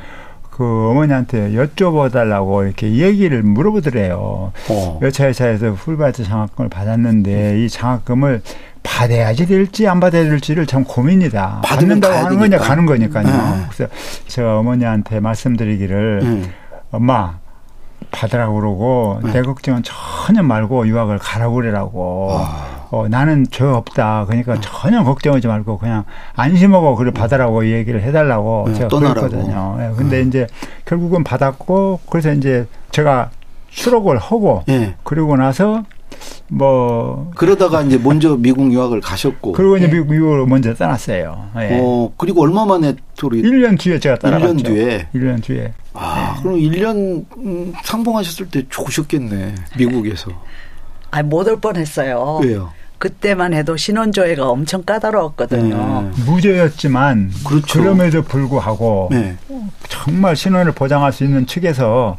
그 0.51 0.89
어머니한테 0.91 1.51
여쭤봐달라고 1.51 2.65
이렇게 2.65 2.93
얘기를 2.93 3.41
물어보더래요. 3.41 4.51
어. 4.69 4.99
여차여차해서 5.01 5.73
풀바이트 5.73 6.23
장학금을 6.23 6.69
받았는데 6.69 7.63
이 7.63 7.67
장학금을 7.69 8.41
받아야지 8.83 9.45
될지 9.45 9.87
안 9.87 9.99
받아야 9.99 10.23
될지를 10.23 10.65
참 10.65 10.83
고민이다. 10.83 11.61
받는다고 11.63 12.13
하는 12.13 12.37
거냐 12.39 12.57
되니까. 12.57 12.65
가는 12.67 12.85
거니까요. 12.85 13.25
네. 13.25 13.65
그래서 13.69 13.93
제가 14.27 14.59
어머니한테 14.59 15.19
말씀드리기를 15.19 16.19
음. 16.23 16.51
엄마 16.91 17.39
받으라고 18.11 18.55
그러고 18.55 19.19
네. 19.23 19.33
내 19.33 19.41
걱정은 19.41 19.83
전혀 19.83 20.43
말고 20.43 20.87
유학을 20.87 21.19
가라고 21.19 21.55
그래라고 21.55 22.29
아. 22.31 22.87
어, 22.89 23.07
나는 23.07 23.45
죄 23.49 23.63
없다 23.63 24.25
그러니까 24.25 24.59
전혀 24.59 25.01
걱정하지 25.03 25.47
말고 25.47 25.77
그냥 25.77 26.03
안심하고 26.35 26.95
그래 26.97 27.11
받으라고 27.11 27.71
얘기를 27.71 28.01
해달라고 28.01 28.65
네, 28.67 28.73
제가 28.73 28.87
떠나라고. 28.89 29.29
그랬거든요 29.29 29.77
예, 29.79 29.95
근데 29.95 30.21
이제 30.21 30.47
결국은 30.83 31.23
받았고 31.23 32.01
그래서 32.09 32.33
이제 32.33 32.67
제가 32.91 33.29
수록을 33.69 34.17
하고 34.17 34.63
예. 34.67 34.95
그러고 35.03 35.37
나서 35.37 35.83
뭐 36.49 37.31
그러다가 37.35 37.81
이제 37.81 37.97
먼저 37.97 38.35
미국 38.35 38.71
유학을 38.71 39.01
가셨고. 39.01 39.53
그리고 39.53 39.77
이제 39.77 39.85
예. 39.87 39.89
미국, 39.91 40.11
미국으로 40.11 40.45
먼저 40.45 40.73
떠났어요 40.73 41.49
예. 41.57 41.79
어 41.81 42.11
그리고 42.17 42.41
얼마 42.43 42.65
만에 42.65 42.95
둘이 43.15 43.41
1년 43.41 43.79
뒤에 43.79 43.99
제가 43.99 44.17
따라갔죠 44.17 44.55
1년 44.55 44.65
뒤에? 44.65 45.07
1년 45.15 45.41
뒤에 45.43 45.73
아 45.93 46.37
그럼 46.41 46.57
1년 46.57 47.25
음, 47.37 47.73
상봉하셨을 47.83 48.49
때 48.49 48.63
좋으셨겠네 48.69 49.55
미국에서. 49.77 50.31
아, 51.11 51.21
못 51.23 51.47
올 51.47 51.59
뻔했어요. 51.59 52.39
왜요? 52.43 52.71
그때만 52.97 53.53
해도 53.53 53.75
신원조회가 53.75 54.47
엄청 54.47 54.83
까다로웠거든요. 54.83 55.75
음. 55.75 56.13
무죄였지만 56.25 57.31
그렇죠. 57.45 57.81
그럼에도 57.81 58.21
불구하고 58.21 59.09
네. 59.11 59.35
정말 59.89 60.35
신원을 60.35 60.71
보장할 60.73 61.11
수 61.11 61.23
있는 61.23 61.45
측에서 61.47 62.15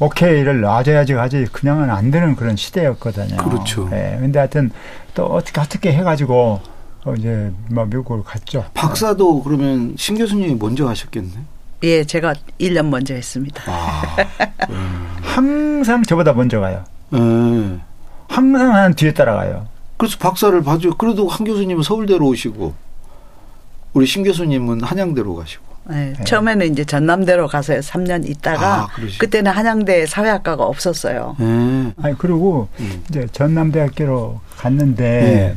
오케이를 0.00 0.60
놔줘야지 0.60 1.14
가지 1.14 1.44
그냥은 1.44 1.90
안 1.90 2.10
되는 2.10 2.34
그런 2.34 2.56
시대였거든요. 2.56 3.36
그렇죠. 3.36 3.88
예. 3.92 4.16
근데 4.20 4.38
하여튼 4.38 4.70
또 5.14 5.26
어떻게 5.26 5.60
어떻게 5.60 5.92
해가지고 5.92 6.60
어 7.04 7.14
이제 7.14 7.52
막 7.68 7.88
미국을 7.88 8.22
갔죠. 8.24 8.64
박사도 8.74 9.42
그러면 9.42 9.94
심 9.96 10.16
교수님이 10.16 10.54
먼저 10.54 10.88
하셨겠네. 10.88 11.30
예, 11.84 12.04
제가 12.04 12.34
1년 12.60 12.88
먼저 12.88 13.14
했습니다. 13.14 13.62
아. 13.66 14.16
항상 15.20 16.02
저보다 16.04 16.32
먼저 16.32 16.60
가요. 16.60 16.84
예. 17.14 17.78
항상 18.28 18.74
한 18.74 18.94
뒤에 18.94 19.12
따라가요. 19.12 19.66
그래서 19.96 20.16
박사를 20.18 20.60
봐줘. 20.62 20.90
그래도 20.96 21.28
한 21.28 21.44
교수님은 21.46 21.82
서울대로 21.82 22.26
오시고 22.26 22.74
우리 23.92 24.06
심 24.06 24.22
교수님은 24.22 24.82
한양대로 24.82 25.34
가시고. 25.34 25.71
네, 25.88 26.14
처음에는 26.24 26.72
이제 26.72 26.84
전남대로 26.84 27.48
가서 27.48 27.74
3년 27.74 28.28
있다가 28.28 28.82
아, 28.82 28.88
그때는 29.18 29.50
한양대 29.50 30.06
사회학과가 30.06 30.64
없었어요. 30.64 31.36
예. 31.40 31.92
아니 32.02 32.16
그리고 32.18 32.68
음. 32.78 33.02
이제 33.08 33.26
전남대학교로 33.32 34.40
갔는데 34.58 35.56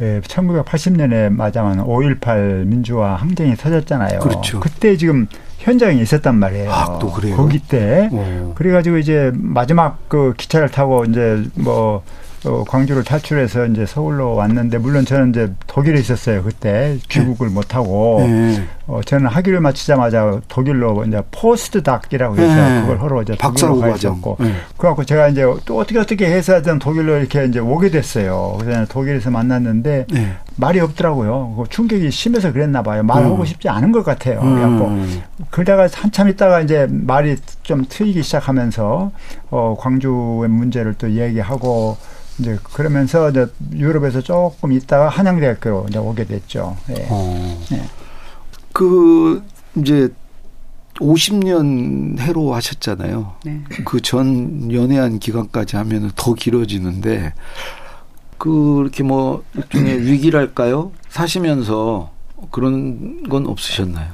예, 0.00 0.20
1980년에 0.20 1.30
맞아만 1.30 1.78
5.18 1.78 2.66
민주화 2.66 3.14
항쟁이 3.14 3.56
터졌잖아요. 3.56 4.18
그렇죠. 4.20 4.60
그때 4.60 4.96
지금 4.96 5.26
현장에 5.58 6.00
있었단 6.02 6.34
말이에요. 6.34 6.70
아, 6.70 6.98
또 6.98 7.10
그래요? 7.10 7.36
거기 7.36 7.58
때. 7.58 8.08
오. 8.12 8.52
그래가지고 8.54 8.98
이제 8.98 9.32
마지막 9.34 10.08
그 10.08 10.34
기차를 10.36 10.68
타고 10.68 11.04
이제 11.04 11.42
뭐 11.54 12.02
어, 12.44 12.64
광주를 12.64 13.02
탈출해서 13.04 13.66
이제 13.66 13.86
서울로 13.86 14.34
왔는데 14.34 14.78
물론 14.78 15.04
저는 15.04 15.30
이제 15.30 15.52
독일에 15.66 15.98
있었어요 15.98 16.44
그때 16.44 16.98
귀국을 17.08 17.48
못 17.48 17.74
하고 17.74 18.24
예. 18.28 18.64
어, 18.88 19.00
저는 19.04 19.26
학위를 19.26 19.60
마치자마자 19.60 20.40
독일로 20.46 21.04
이제 21.06 21.20
포스트 21.32 21.82
닥이라고 21.82 22.36
해서 22.36 22.54
네. 22.54 22.80
그걸 22.82 23.00
하러 23.00 23.22
이제 23.22 23.34
독일로 23.36 23.80
가. 23.80 23.88
있었고 23.90 24.36
네. 24.38 24.52
그래갖고 24.76 25.04
제가 25.04 25.28
이제 25.28 25.42
또 25.64 25.78
어떻게 25.78 25.98
어떻게 25.98 26.26
해서 26.26 26.52
하여튼 26.52 26.78
독일로 26.78 27.16
이렇게 27.16 27.44
이제 27.46 27.58
오게 27.58 27.90
됐어요. 27.90 28.56
그래서 28.60 28.86
독일에서 28.86 29.30
만났는데 29.30 30.06
네. 30.08 30.36
말이 30.54 30.78
없더라고요. 30.78 31.54
그 31.56 31.64
충격이 31.68 32.12
심해서 32.12 32.52
그랬나 32.52 32.82
봐요. 32.82 33.02
말하고 33.02 33.40
음. 33.40 33.44
싶지 33.44 33.68
않은 33.68 33.90
것 33.90 34.04
같아요. 34.04 34.40
그래갖고 34.40 34.86
음. 34.86 35.22
그러다가 35.50 35.88
한참 35.92 36.28
있다가 36.28 36.60
이제 36.60 36.86
말이 36.88 37.36
좀 37.64 37.84
트이기 37.88 38.22
시작하면서 38.22 39.10
어 39.50 39.76
광주의 39.80 40.48
문제를 40.48 40.94
또 40.94 41.10
얘기하고 41.10 41.96
이제 42.38 42.56
그러면서 42.72 43.30
이제 43.30 43.46
유럽에서 43.74 44.20
조금 44.20 44.70
있다가 44.70 45.08
한양대학교로 45.08 45.86
이제 45.88 45.98
오게 45.98 46.24
됐죠. 46.24 46.76
예. 46.90 47.06
어. 47.10 47.58
네. 47.72 47.82
그 48.76 49.42
이제 49.74 50.12
50년 50.96 52.18
해로 52.18 52.52
하셨잖아요. 52.52 53.36
네. 53.46 53.64
그전 53.86 54.70
연애한 54.70 55.18
기간까지 55.18 55.76
하면은 55.76 56.10
더 56.14 56.34
길어지는데 56.34 57.32
그렇게 58.36 59.02
뭐 59.02 59.42
일종의 59.54 60.02
위기랄까요? 60.04 60.92
사시면서 61.08 62.10
그런 62.50 63.22
건 63.22 63.46
없으셨나요? 63.46 64.12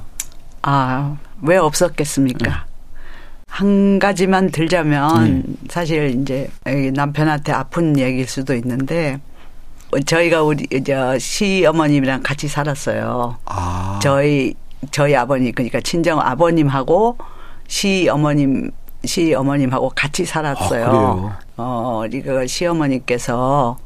아, 0.61 1.17
왜 1.41 1.57
없었겠습니까? 1.57 2.65
한 3.49 3.99
가지만 3.99 4.49
들자면 4.49 5.57
사실 5.67 6.21
이제 6.21 6.49
이 6.67 6.89
남편한테 6.93 7.51
아픈 7.51 7.99
얘기일 7.99 8.29
수도 8.29 8.55
있는데 8.55 9.19
저희가 10.01 10.43
우리 10.43 10.67
저 10.85 11.17
시어머님이랑 11.17 12.23
같이 12.23 12.47
살았어요. 12.47 13.37
아. 13.45 13.99
저희 14.01 14.53
저희 14.91 15.15
아버님 15.15 15.53
그러니까 15.53 15.79
친정 15.81 16.19
아버님하고 16.19 17.17
시어머님 17.67 18.71
시어머님하고 19.05 19.91
같이 19.95 20.25
살았어요. 20.25 21.33
아? 21.33 21.39
어, 21.57 22.03
이거 22.11 22.45
시어머니께서 22.45 23.77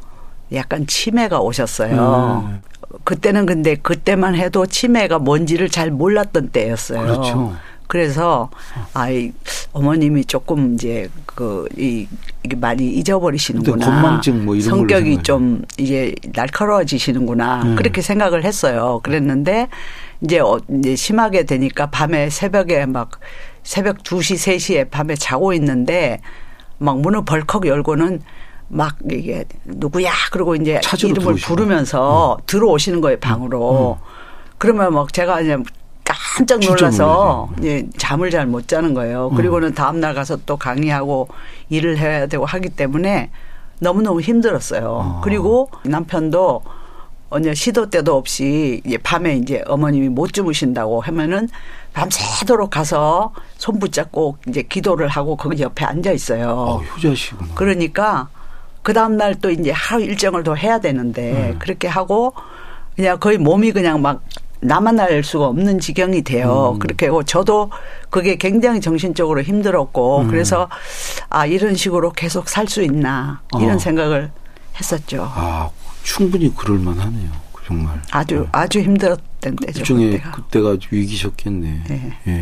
약간 0.53 0.87
치매가 0.87 1.39
오셨어요. 1.39 2.43
음. 2.47 2.61
그때는 3.03 3.45
근데 3.45 3.75
그때만 3.75 4.35
해도 4.35 4.65
치매가 4.65 5.19
뭔지를 5.19 5.69
잘 5.69 5.91
몰랐던 5.91 6.49
때였어요. 6.49 7.01
그렇죠. 7.01 7.53
그래서 7.87 8.49
아이 8.93 9.31
어머님이 9.71 10.25
조금 10.25 10.73
이제 10.73 11.09
그이 11.25 12.07
이게 12.43 12.55
많이 12.55 12.89
잊어버리시는구나. 12.89 13.85
건망증 13.85 14.45
뭐 14.45 14.55
이런 14.55 14.69
성격이. 14.69 15.23
좀 15.23 15.63
이제 15.77 16.13
날카로워지시는구나. 16.33 17.63
음. 17.63 17.75
그렇게 17.75 18.01
생각을 18.01 18.43
했어요. 18.43 18.99
그랬는데 19.03 19.67
이제 20.21 20.39
어, 20.39 20.59
이제 20.69 20.95
심하게 20.95 21.43
되니까 21.43 21.87
밤에 21.89 22.29
새벽에 22.29 22.85
막 22.85 23.19
새벽 23.63 23.99
2시 23.99 24.35
3시에 24.57 24.89
밤에 24.89 25.15
자고 25.15 25.53
있는데 25.53 26.19
막 26.77 26.99
문을 26.99 27.23
벌컥 27.25 27.65
열고는 27.67 28.21
막 28.69 28.97
이게 29.09 29.45
누구야 29.65 30.11
그러고 30.31 30.55
이제 30.55 30.79
이름을 30.97 31.13
들어오시고. 31.15 31.29
음. 31.31 31.35
부르면서 31.55 32.37
들어오시는 32.47 33.01
거예요 33.01 33.19
방으로. 33.19 33.97
그러면 34.57 34.93
막 34.93 35.13
제가 35.13 35.41
이제 35.41 35.57
깜짝 36.37 36.59
놀라서. 36.59 37.49
예, 37.63 37.85
잠을 37.97 38.29
잘 38.29 38.45
못 38.45 38.67
자는 38.67 38.93
거예요. 38.93 39.29
그리고는 39.31 39.73
다음 39.73 39.99
날 39.99 40.13
가서 40.13 40.37
또 40.45 40.55
강의하고 40.57 41.27
일을 41.69 41.97
해야 41.97 42.27
되고 42.27 42.45
하기 42.45 42.69
때문에 42.69 43.29
너무너무 43.79 44.21
힘들었어요. 44.21 45.17
아. 45.17 45.21
그리고 45.23 45.69
남편도 45.83 46.61
언제 47.29 47.53
시도 47.53 47.89
때도 47.89 48.15
없이 48.15 48.81
이제 48.85 48.97
밤에 48.97 49.35
이제 49.35 49.61
어머님이 49.67 50.07
못 50.09 50.31
주무신다고 50.31 51.01
하면은 51.01 51.49
밤새도록 51.93 52.69
가서 52.69 53.33
손 53.57 53.79
붙잡고 53.79 54.37
이제 54.47 54.61
기도를 54.61 55.07
하고 55.09 55.35
거기 55.35 55.61
옆에 55.61 55.83
앉아 55.83 56.11
있어요. 56.11 56.49
어, 56.51 56.77
효자시구나. 56.77 57.49
그러니까 57.55 58.29
그 58.81 58.93
다음 58.93 59.17
날 59.17 59.35
또 59.41 59.49
이제 59.49 59.71
하루 59.71 60.03
일정을 60.03 60.43
더 60.43 60.55
해야 60.55 60.79
되는데 60.79 61.51
음. 61.53 61.59
그렇게 61.59 61.87
하고 61.89 62.33
그냥 62.95 63.19
거의 63.19 63.37
몸이 63.37 63.73
그냥 63.73 64.01
막 64.01 64.21
남아날 64.59 65.23
수가 65.23 65.47
없는 65.47 65.79
지경이 65.79 66.23
돼요. 66.23 66.71
음. 66.75 66.79
그렇게 66.79 67.07
하고 67.07 67.23
저도 67.23 67.69
그게 68.09 68.35
굉장히 68.37 68.81
정신적으로 68.81 69.41
힘들었고 69.41 70.21
음. 70.21 70.27
그래서 70.27 70.69
아 71.29 71.45
이런 71.45 71.75
식으로 71.75 72.11
계속 72.13 72.49
살 72.49 72.67
수 72.67 72.81
있나 72.83 73.41
이런 73.59 73.75
어. 73.75 73.79
생각을 73.79 74.29
했었죠. 74.77 75.23
아, 75.33 75.69
충분히 76.03 76.53
그럴 76.55 76.79
만하네요. 76.79 77.29
정말. 77.65 78.01
아주 78.11 78.45
아주 78.51 78.79
힘들었던 78.81 79.55
때죠. 79.57 79.79
일종의 79.79 80.11
그때가. 80.11 80.31
그때가 80.31 80.77
위기셨겠네. 80.91 81.83
네. 81.87 82.13
예. 82.27 82.41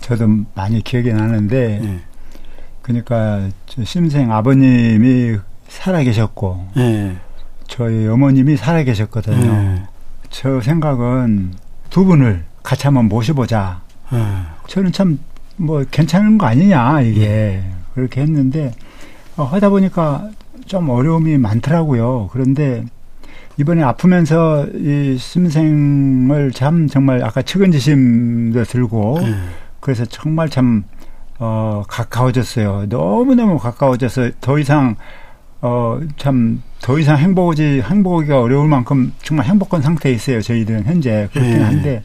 저도 0.00 0.26
많이 0.54 0.82
기억이 0.82 1.12
나는데 1.12 1.80
예. 1.82 2.00
그러니까 2.82 3.48
저 3.66 3.84
심생 3.84 4.32
아버님이 4.32 5.38
살아계셨고 5.68 6.68
예. 6.78 7.16
저희 7.68 8.06
어머님이 8.08 8.56
살아계셨거든요. 8.56 9.86
예. 10.32 10.34
저 10.34 10.60
생각은 10.60 11.52
두 11.90 12.04
분을 12.04 12.44
같이 12.62 12.86
한번 12.86 13.06
모셔보자. 13.06 13.80
예. 14.12 14.18
저는 14.66 14.92
참 14.92 15.18
뭐 15.56 15.84
괜찮은 15.90 16.38
거 16.38 16.46
아니냐 16.46 17.02
이게 17.02 17.62
그렇게 17.94 18.22
했는데 18.22 18.72
어, 19.36 19.44
하다 19.44 19.68
보니까 19.70 20.30
좀 20.66 20.88
어려움이 20.88 21.38
많더라고요. 21.38 22.30
그런데 22.32 22.84
이번에 23.58 23.82
아프면서 23.82 24.66
이 24.74 25.16
심생을 25.18 26.52
참 26.52 26.88
정말 26.88 27.22
아까 27.22 27.42
측은지심도 27.42 28.64
들고 28.64 29.18
예. 29.22 29.34
그래서 29.80 30.04
정말 30.06 30.48
참 30.48 30.84
어, 31.38 31.82
가까워졌어요. 31.88 32.86
너무너무 32.88 33.58
가까워져서 33.58 34.30
더 34.40 34.58
이상 34.58 34.96
어, 35.62 35.98
참 36.16 36.62
더 36.82 36.98
이상 36.98 37.16
행복하지 37.16 37.80
행복하기가 37.80 38.40
어려울 38.40 38.68
만큼 38.68 39.12
정말 39.22 39.46
행복한 39.46 39.80
상태에 39.80 40.12
있어요. 40.12 40.42
저희들은 40.42 40.84
현재 40.84 41.28
그렇긴 41.32 41.52
예. 41.58 41.62
한데 41.62 42.02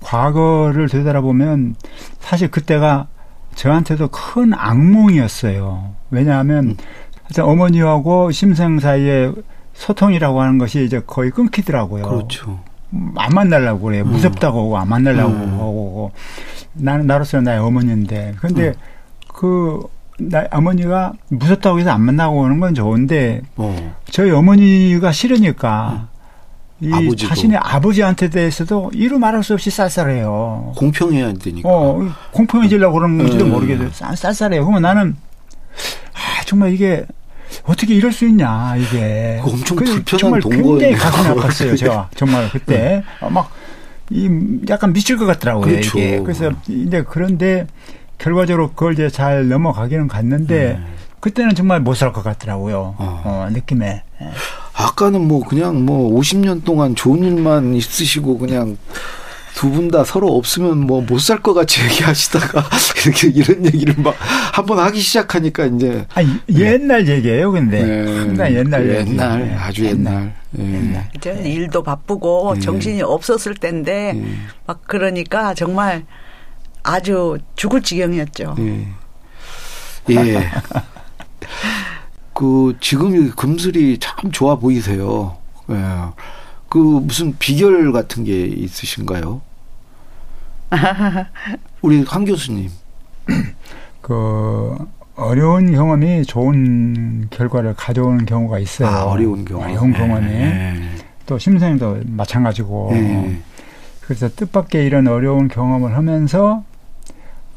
과거를 0.00 0.90
되돌아보면 0.90 1.74
사실 2.20 2.50
그때가 2.50 3.08
저한테도 3.54 4.08
큰 4.08 4.52
악몽이었어요. 4.52 5.94
왜냐하면 6.10 6.76
하여튼 7.24 7.44
어머니하고 7.44 8.30
심생 8.30 8.78
사이에 8.78 9.32
소통이라고 9.72 10.42
하는 10.42 10.58
것이 10.58 10.84
이제 10.84 11.00
거의 11.06 11.30
끊기더라고요. 11.30 12.02
그렇죠. 12.02 12.60
음, 12.92 13.14
안 13.16 13.30
만나려고 13.34 13.86
그래요. 13.86 14.04
음. 14.04 14.10
무섭다고 14.10 14.60
하고 14.60 14.78
안 14.78 14.86
만나려고 14.86 15.32
음. 15.32 15.52
하고 15.54 16.12
나는 16.74 17.06
나로서는 17.06 17.44
나의 17.44 17.60
어머니인데 17.60 18.34
근데 18.38 18.68
음. 18.68 18.74
그 19.28 19.80
나 20.20 20.46
어머니가 20.50 21.12
무섭다고 21.28 21.78
해서 21.80 21.90
안 21.90 22.02
만나고 22.02 22.40
오는 22.40 22.60
건 22.60 22.74
좋은데 22.74 23.42
어. 23.56 23.94
저희 24.10 24.30
어머니가 24.30 25.12
싫으니까 25.12 26.08
이 26.80 26.86
음. 26.88 26.94
아버지도. 26.94 27.28
자신의 27.28 27.58
아버지한테 27.58 28.28
대해서도 28.30 28.90
이루 28.94 29.18
말할 29.18 29.42
수 29.42 29.54
없이 29.54 29.70
쌀쌀해요. 29.70 30.72
공평해야 30.76 31.32
되니까. 31.34 31.68
어 31.68 32.08
공평해지려고 32.32 32.98
그러는 32.98 33.18
건지도 33.18 33.44
음. 33.46 33.50
모르겠어요. 33.52 33.90
쌀- 33.92 34.16
쌀쌀해요. 34.16 34.62
그러면 34.64 34.82
나는 34.82 35.16
아 36.14 36.44
정말 36.46 36.72
이게 36.72 37.04
어떻게 37.64 37.94
이럴 37.94 38.12
수 38.12 38.26
있냐 38.28 38.76
이게 38.76 39.38
그거 39.42 39.52
엄청 39.56 39.76
그 39.76 39.84
불편한 39.84 40.40
동거예요. 40.40 40.78
굉장히 40.78 40.94
가슴이 40.94 41.34
아팠어요 41.40 41.76
제가 41.76 42.08
정말 42.14 42.48
그때 42.50 43.02
어, 43.20 43.28
막이 43.28 44.60
약간 44.68 44.92
미칠 44.92 45.16
것 45.16 45.26
같더라고요 45.26 45.66
그렇죠. 45.66 45.98
이게 45.98 46.18
그래서 46.20 46.50
이제 46.68 47.04
그런데 47.08 47.66
결과적으로 48.20 48.68
그걸 48.70 48.92
이제 48.92 49.08
잘 49.08 49.48
넘어가기는 49.48 50.06
갔는데 50.08 50.76
음. 50.78 50.86
그때는 51.20 51.54
정말 51.54 51.80
못 51.80 51.94
살 51.96 52.12
것 52.12 52.22
같더라고요 52.22 52.94
어. 52.98 53.22
어, 53.24 53.48
느낌에 53.50 54.02
예. 54.22 54.26
아까는 54.74 55.26
뭐 55.26 55.44
그냥 55.44 55.84
뭐 55.84 56.18
50년 56.18 56.64
동안 56.64 56.94
좋은 56.94 57.22
일만 57.22 57.74
있으시고 57.74 58.38
그냥 58.38 58.76
두 59.54 59.68
분 59.72 59.90
다 59.90 60.04
서로 60.04 60.28
없으면 60.36 60.86
뭐 60.86 61.02
못 61.02 61.18
살 61.20 61.42
것 61.42 61.52
같이 61.52 61.82
얘기하시다가 61.84 62.64
이렇게 63.04 63.28
이런 63.28 63.66
얘기를 63.66 63.94
막 63.98 64.14
한번 64.54 64.78
하기 64.78 65.00
시작하니까 65.00 65.66
이제 65.66 66.06
아 66.14 66.20
옛날 66.50 67.06
얘기예요, 67.06 67.50
근데 67.52 67.82
네. 67.84 68.06
상당히 68.06 68.56
옛날 68.56 68.82
그 68.84 68.94
얘기. 68.96 69.10
옛날 69.10 69.38
네. 69.40 69.54
아주 69.56 69.84
옛날. 69.84 70.32
예. 70.58 71.02
저는 71.20 71.44
일도 71.44 71.82
바쁘고 71.82 72.54
네. 72.54 72.60
정신이 72.60 73.02
없었을 73.02 73.54
때인데 73.54 74.12
네. 74.14 74.24
막 74.66 74.80
그러니까 74.86 75.52
정말 75.52 76.04
아주 76.82 77.38
죽을 77.56 77.82
지경이었죠. 77.82 78.56
예. 78.58 78.88
예. 80.10 80.50
그 82.34 82.76
지금 82.80 83.14
이 83.14 83.30
금슬이 83.30 83.98
참 83.98 84.30
좋아 84.32 84.56
보이세요. 84.56 85.36
예. 85.70 85.76
그 86.68 86.78
무슨 86.78 87.36
비결 87.38 87.92
같은 87.92 88.24
게 88.24 88.44
있으신가요? 88.44 89.42
우리 91.82 92.02
한 92.04 92.24
교수님. 92.24 92.70
그 94.00 94.76
어려운 95.16 95.72
경험이 95.72 96.24
좋은 96.24 97.28
결과를 97.30 97.74
가져오는 97.74 98.24
경우가 98.24 98.58
있어요. 98.58 98.88
아, 98.88 99.04
어려운 99.04 99.44
경험. 99.44 99.64
어려운 99.64 99.92
경험이 99.92 100.26
예. 100.30 100.80
또 101.26 101.38
심생도 101.38 102.00
마찬가지고. 102.06 102.90
예. 102.94 103.40
그래서 104.00 104.28
뜻밖의 104.28 104.86
이런 104.86 105.06
어려운 105.06 105.46
경험을 105.48 105.96
하면서 105.96 106.64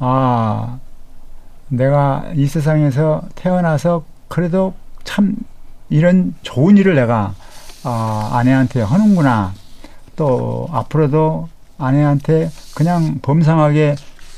아 0.06 0.80
내가 1.70 2.26
이 2.36 2.46
세상에서 2.46 3.22
태어나서 3.36 4.04
그래도 4.28 4.74
참 5.06 5.36
이런 5.90 6.36
좋은 6.42 6.76
일을 6.78 6.96
내가 6.96 7.34
아, 7.84 8.30
아내한테 8.34 8.82
하는구나. 8.82 9.54
또 10.18 10.68
앞으로도 10.72 11.48
아내한테 11.78 12.52
그냥 12.76 13.20
범상하게 13.22 13.96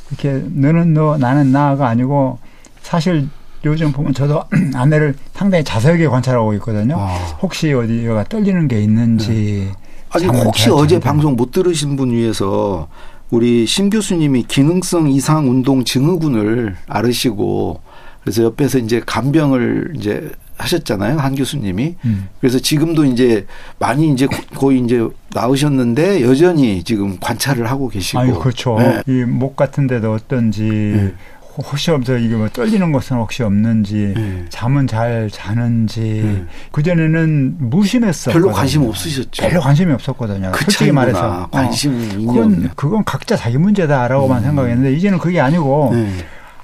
이렇게 0.10 0.43
너는 0.54 0.93
너 0.93 1.17
나는 1.17 1.51
나가 1.51 1.88
아니고 1.88 2.38
사실 2.82 3.28
요즘 3.65 3.91
보면 3.91 4.13
저도 4.13 4.43
아내를 4.75 5.15
상당히 5.34 5.63
자세하게 5.63 6.08
관찰하고 6.08 6.54
있거든요. 6.56 6.95
아. 6.99 7.15
혹시 7.41 7.73
어디가 7.73 8.25
떨리는 8.25 8.67
게 8.67 8.82
있는지. 8.82 9.71
아니 10.12 10.25
잠을 10.28 10.45
혹시 10.45 10.65
잘 10.65 10.73
어제. 10.73 10.99
방송 10.99 11.36
못 11.36 11.51
들으신 11.51 11.95
분 11.95 12.12
위해서 12.12 12.88
우리 13.31 13.65
심 13.65 13.89
교수님이 13.89 14.43
기능성 14.43 15.09
이상 15.11 15.49
운동 15.49 15.83
증후군을 15.83 16.75
앓으시고 16.88 17.81
그래서 18.21 18.43
옆에서 18.43 18.79
이제 18.79 19.01
간병을 19.05 19.93
이제 19.97 20.31
하셨잖아요 20.57 21.17
한 21.17 21.35
교수님이 21.35 21.95
음. 22.05 22.29
그래서 22.39 22.59
지금도 22.59 23.03
이제 23.05 23.45
많이 23.77 24.09
이제 24.09 24.25
거- 24.25 24.41
거의 24.55 24.79
이제 24.79 25.05
나으셨는데 25.33 26.21
여전히 26.21 26.81
지금 26.83 27.17
관찰을 27.19 27.69
하고 27.69 27.89
계시고 27.89 28.19
아유, 28.19 28.39
그렇죠. 28.39 28.77
네. 28.79 29.01
이목 29.05 29.57
같은 29.57 29.85
데도 29.85 30.13
어떤지, 30.13 30.63
네. 30.63 31.13
혹시 31.58 31.91
없어, 31.91 32.18
이게 32.18 32.36
뭐 32.36 32.50
떨리는 32.50 32.91
것은 32.91 33.18
혹시 33.18 33.44
없는지, 33.44 34.13
네. 34.15 34.46
잠은 34.50 34.88
잘 34.88 35.30
자는지, 35.32 36.02
네. 36.02 36.46
그전에는 36.72 37.56
무심했어. 37.60 38.32
별로 38.32 38.52
관심 38.52 38.84
없으셨죠. 38.84 39.41
별로 39.41 39.62
관심이 39.62 39.91
없었거든요. 39.94 40.52
그 40.52 40.60
솔직히 40.60 40.86
차이구나. 40.86 41.02
말해서. 41.02 41.48
관심이 41.52 42.28
어, 42.28 42.32
그건. 42.34 42.70
그건 42.76 43.04
각자 43.06 43.36
자기 43.36 43.58
문제다라고만 43.58 44.41
생각했는데, 44.44 44.94
이제는 44.94 45.18
그게 45.18 45.39
아니고, 45.39 45.91
네. 45.94 46.10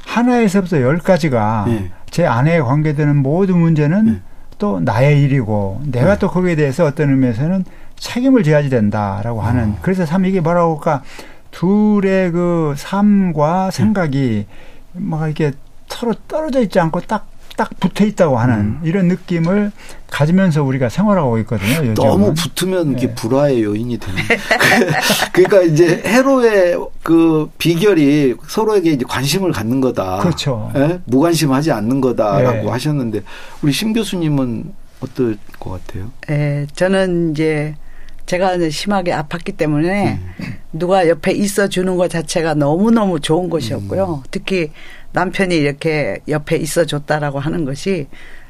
하나에서부터 0.06 0.82
열 0.82 0.98
가지가 0.98 1.66
네. 1.68 1.92
제 2.10 2.26
아내에 2.26 2.60
관계되는 2.60 3.16
모든 3.16 3.58
문제는 3.58 4.06
네. 4.06 4.22
또 4.58 4.80
나의 4.80 5.22
일이고 5.24 5.82
내가 5.86 6.14
네. 6.14 6.20
또 6.20 6.30
거기에 6.30 6.56
대해서 6.56 6.86
어떤 6.86 7.10
의미에서는 7.10 7.66
책임을 7.98 8.44
져야지 8.44 8.70
된다라고 8.70 9.42
하는 9.42 9.70
어. 9.70 9.78
그래서 9.82 10.06
참 10.06 10.26
이게 10.26 10.42
뭐라고 10.42 10.76
할까 10.76 11.04
둘의 11.52 12.32
그 12.32 12.74
삶과 12.78 13.72
생각이 13.72 14.46
막 14.94 15.26
이렇게 15.26 15.52
서로 15.88 16.14
떨어져 16.28 16.62
있지 16.62 16.80
않고 16.80 17.02
딱 17.02 17.32
딱 17.62 17.70
붙어 17.80 18.06
있다고 18.06 18.38
하는 18.38 18.56
음. 18.56 18.82
이런 18.84 19.08
느낌을 19.08 19.72
가지면서 20.10 20.64
우리가 20.64 20.90
생활하고 20.90 21.38
있거든요. 21.40 21.90
요즘은. 21.90 21.94
너무 21.94 22.34
붙으면 22.34 22.94
이게 22.94 23.08
네. 23.08 23.16
불화의 23.16 23.64
요인이 23.64 23.98
되는. 23.98 24.20
그러니까 25.32 25.62
이제 25.62 26.02
해로의 26.06 26.78
그 27.04 27.50
비결이 27.58 28.36
서로에게 28.48 28.92
이제 28.92 29.06
관심을 29.08 29.52
갖는 29.52 29.82
거다. 29.82 30.20
그렇죠. 30.20 30.72
예? 30.76 31.00
무관심하지 31.06 31.72
않는 31.72 32.02
거다라고 32.02 32.64
네. 32.64 32.68
하셨는데 32.70 33.22
우리 33.62 33.72
심 33.72 33.94
교수님은 33.94 34.74
어떨 35.02 35.38
것 35.60 35.86
같아요? 35.86 36.12
예, 36.30 36.68
저는 36.74 37.32
이제 37.32 37.76
제가 38.26 38.56
이제 38.56 38.70
심하게 38.70 39.12
아팠기 39.14 39.58
때문에 39.58 40.20
음. 40.40 40.54
누가 40.74 41.08
옆에 41.08 41.32
있어 41.34 41.68
주는 41.68 41.96
것 41.98 42.10
자체가 42.10 42.54
너무너무 42.54 43.20
좋은 43.20 43.50
것이었고요. 43.50 44.22
음. 44.24 44.28
특히 44.32 44.72
남편이 45.12 45.56
이렇게 45.56 46.20
옆에 46.30 46.56
있어 46.58 46.86
줬다라고 46.86 47.40
하는 47.40 47.66
것이 47.66 48.08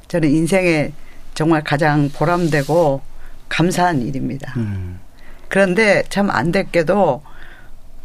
저는 0.08 0.30
인생에 0.30 0.92
정말 1.34 1.64
가장 1.64 2.10
보람되고 2.10 3.02
감사한 3.50 4.02
일입니다. 4.02 4.54
음. 4.58 5.00
그런데 5.48 6.04
참 6.10 6.30
안 6.30 6.52
됐게도 6.52 7.22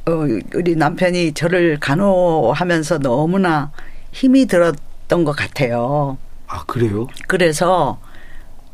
어, 0.09 0.11
우리 0.55 0.77
남편이 0.77 1.33
저를 1.33 1.79
간호하면서 1.81 2.99
너무나 3.01 3.73
힘이 4.13 4.47
들었던 4.47 5.25
것 5.25 5.33
같아요. 5.37 6.17
아 6.47 6.65
그래요? 6.65 7.09
그래서 7.27 8.01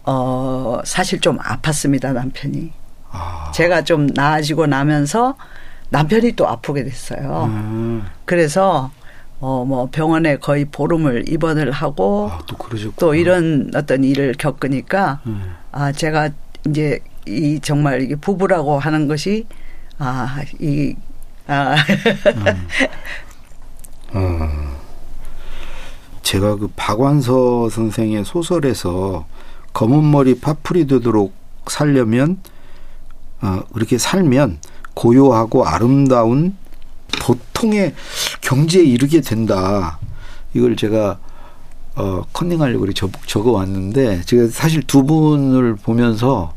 어 0.05 0.81
사실 0.85 1.21
좀 1.21 1.39
아팠습니다 1.39 2.13
남편이. 2.13 2.73
아. 3.13 3.51
제가 3.55 3.83
좀 3.83 4.07
나아지고 4.07 4.67
나면서 4.67 5.37
남편이 5.91 6.33
또 6.33 6.49
아프게 6.49 6.85
됐어요. 6.85 7.45
음. 7.51 8.07
그래서 8.25 8.91
어 9.41 9.65
뭐 9.67 9.89
병원에 9.91 10.37
거의 10.37 10.65
보름을 10.65 11.29
입원을 11.29 11.73
하고 11.73 12.31
아, 12.33 12.39
또. 12.47 12.57
또 12.97 13.15
이런 13.15 13.71
어떤 13.75 14.05
일을 14.05 14.35
겪으니까 14.39 15.21
음. 15.27 15.57
아 15.73 15.91
제가 15.91 16.31
이제 16.69 17.01
이 17.27 17.59
정말 17.61 18.03
이게 18.03 18.15
부부라고 18.15 18.79
하는 18.79 19.09
것이 19.09 19.47
아이 19.99 20.95
아, 21.49 21.75
어. 24.15 24.49
제가 26.23 26.57
그 26.57 26.69
박완서 26.77 27.69
선생의 27.69 28.25
소설에서 28.25 29.27
검은 29.73 30.09
머리 30.11 30.39
파풀이 30.39 30.87
되도록 30.87 31.35
살려면 31.67 32.39
어, 33.43 33.61
그렇게 33.73 33.99
살면 33.99 34.59
고요하고 34.95 35.67
아름다운 35.67 36.57
보통의 37.21 37.95
경지에 38.41 38.83
이르게 38.85 39.21
된다. 39.21 39.99
이걸 40.55 40.77
제가 40.77 41.19
어, 41.95 42.23
컨닝하려고 42.33 42.85
이렇게 42.85 42.95
적- 42.99 43.11
적어왔는데 43.27 44.23
제가 44.23 44.49
사실 44.51 44.83
두 44.83 45.05
분을 45.05 45.77
보면서 45.77 46.55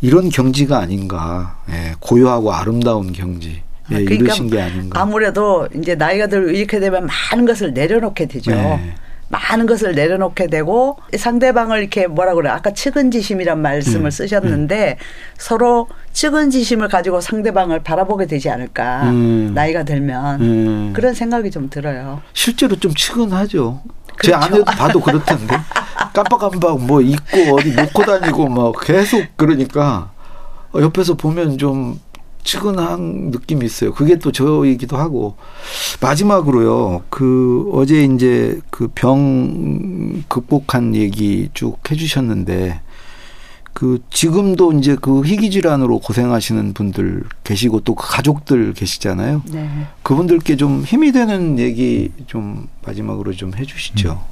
이런 0.00 0.28
경지가 0.28 0.76
아닌가. 0.78 1.58
예, 1.70 1.94
고요하고 2.00 2.52
아름다운 2.52 3.12
경지. 3.12 3.62
예, 3.92 3.94
아, 3.94 3.98
그러니까 3.98 4.14
이르신 4.14 4.50
게 4.50 4.60
아닌가. 4.60 5.00
아무래도 5.00 5.68
이제 5.76 5.94
나이가 5.94 6.26
들고 6.26 6.50
이렇게 6.50 6.80
되면 6.80 7.06
많은 7.30 7.46
것을 7.46 7.72
내려놓게 7.74 8.26
되죠. 8.26 8.50
네. 8.50 8.94
많은 9.28 9.66
것을 9.66 9.94
내려놓게 9.94 10.48
되고 10.48 10.98
상대방을 11.16 11.78
이렇게 11.80 12.06
뭐라 12.06 12.34
그래 12.34 12.50
아까 12.50 12.72
측은지심이란 12.74 13.62
말씀을 13.62 14.06
음, 14.06 14.10
쓰셨는데 14.10 14.98
서로 15.38 15.88
측은지심을 16.12 16.88
가지고 16.88 17.20
상대방을 17.20 17.82
바라보게 17.82 18.26
되지 18.26 18.50
않을까 18.50 19.10
음. 19.10 19.52
나이가 19.54 19.84
들면 19.84 20.40
음. 20.40 20.92
그런 20.94 21.14
생각이 21.14 21.50
좀 21.50 21.68
들어요. 21.70 22.20
실제로 22.32 22.76
좀 22.76 22.92
측은하죠. 22.94 23.80
제 24.22 24.32
그렇죠. 24.32 24.36
아내도 24.44 24.64
봐도 24.64 25.00
그렇던데 25.00 25.56
깜빡깜빡 26.12 26.80
뭐 26.84 27.00
입고 27.00 27.56
어디 27.56 27.72
놓고 27.72 28.04
다니고 28.04 28.48
막 28.48 28.74
계속 28.82 29.24
그러니까 29.36 30.10
어, 30.74 30.80
옆에서 30.80 31.14
보면 31.14 31.58
좀 31.58 31.98
측은한 32.44 33.30
느낌이 33.30 33.64
있어요. 33.64 33.94
그게 33.94 34.16
또 34.18 34.32
저이기도 34.32 34.96
하고 34.96 35.36
마지막으로요. 36.00 37.04
그 37.08 37.70
어제 37.72 38.02
이제 38.04 38.60
그 38.70 38.88
병 38.94 40.22
극복한 40.28 40.94
얘기 40.94 41.48
쭉 41.54 41.78
해주셨는데 41.90 42.80
그 43.72 44.02
지금도 44.10 44.72
이제 44.72 44.96
그 45.00 45.22
희귀 45.24 45.50
질환으로 45.50 45.98
고생하시는 46.00 46.74
분들 46.74 47.24
계시고 47.44 47.80
또 47.80 47.94
그 47.94 48.06
가족들 48.08 48.74
계시잖아요. 48.74 49.42
네. 49.52 49.68
그분들께 50.02 50.56
좀 50.56 50.82
힘이 50.82 51.12
되는 51.12 51.58
얘기 51.58 52.10
좀 52.26 52.68
마지막으로 52.84 53.32
좀 53.32 53.52
해주시죠. 53.56 54.22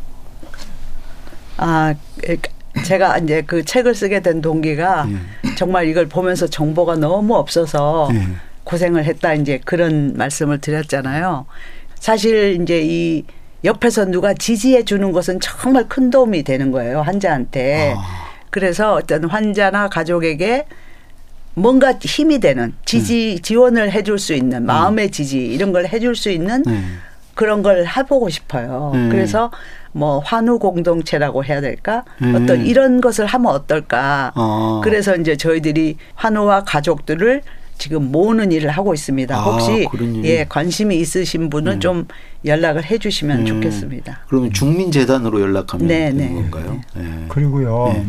아 1.56 1.94
그러니까 2.20 2.50
제가 2.84 3.18
이제 3.18 3.42
그 3.46 3.64
책을 3.64 3.94
쓰게 3.94 4.20
된 4.20 4.40
동기가 4.40 5.06
예. 5.10 5.54
정말 5.56 5.88
이걸 5.88 6.06
보면서 6.08 6.46
정보가 6.46 6.96
너무 6.96 7.34
없어서 7.36 8.08
예. 8.12 8.26
고생을 8.64 9.04
했다 9.04 9.34
이제 9.34 9.60
그런 9.64 10.14
말씀을 10.16 10.60
드렸잖아요. 10.60 11.46
사실 11.96 12.60
이제 12.62 12.80
이 12.82 13.24
옆에서 13.64 14.06
누가 14.06 14.32
지지해 14.32 14.84
주는 14.84 15.12
것은 15.12 15.38
정말 15.40 15.86
큰 15.88 16.08
도움이 16.10 16.44
되는 16.44 16.70
거예요 16.70 17.02
환자한테. 17.02 17.94
아. 17.96 18.29
그래서 18.50 18.94
어떤 18.94 19.24
환자나 19.24 19.88
가족에게 19.88 20.66
뭔가 21.54 21.92
힘이 22.00 22.38
되는 22.38 22.74
지지 22.84 23.40
지원을 23.42 23.92
해줄 23.92 24.18
수 24.18 24.34
있는 24.34 24.64
마음의 24.66 25.10
지지 25.10 25.38
이런 25.46 25.72
걸 25.72 25.86
해줄 25.86 26.14
수 26.14 26.30
있는 26.30 26.62
네. 26.62 26.82
그런 27.34 27.62
걸 27.62 27.86
해보고 27.86 28.28
싶어요. 28.28 28.92
음. 28.94 29.08
그래서 29.10 29.50
뭐 29.92 30.20
환우 30.20 30.58
공동체라고 30.58 31.44
해야 31.44 31.60
될까? 31.60 32.04
음. 32.22 32.34
어떤 32.34 32.64
이런 32.64 33.00
것을 33.00 33.26
하면 33.26 33.52
어떨까? 33.52 34.32
아. 34.34 34.80
그래서 34.84 35.16
이제 35.16 35.36
저희들이 35.36 35.96
환우와 36.14 36.64
가족들을 36.64 37.42
지금 37.78 38.12
모으는 38.12 38.52
일을 38.52 38.68
하고 38.70 38.92
있습니다. 38.92 39.34
아, 39.34 39.40
혹시 39.40 39.88
일. 39.94 40.24
예 40.26 40.44
관심이 40.46 40.96
있으신 40.98 41.48
분은 41.48 41.80
좀 41.80 42.06
연락을 42.44 42.84
해주시면 42.84 43.40
음. 43.40 43.46
좋겠습니다. 43.46 44.20
그러면 44.28 44.52
중민재단으로 44.52 45.40
연락하면 45.40 45.88
네, 45.88 46.10
되는 46.10 46.18
네. 46.18 46.34
건가요? 46.34 46.80
네. 46.94 47.24
그리고요. 47.28 48.04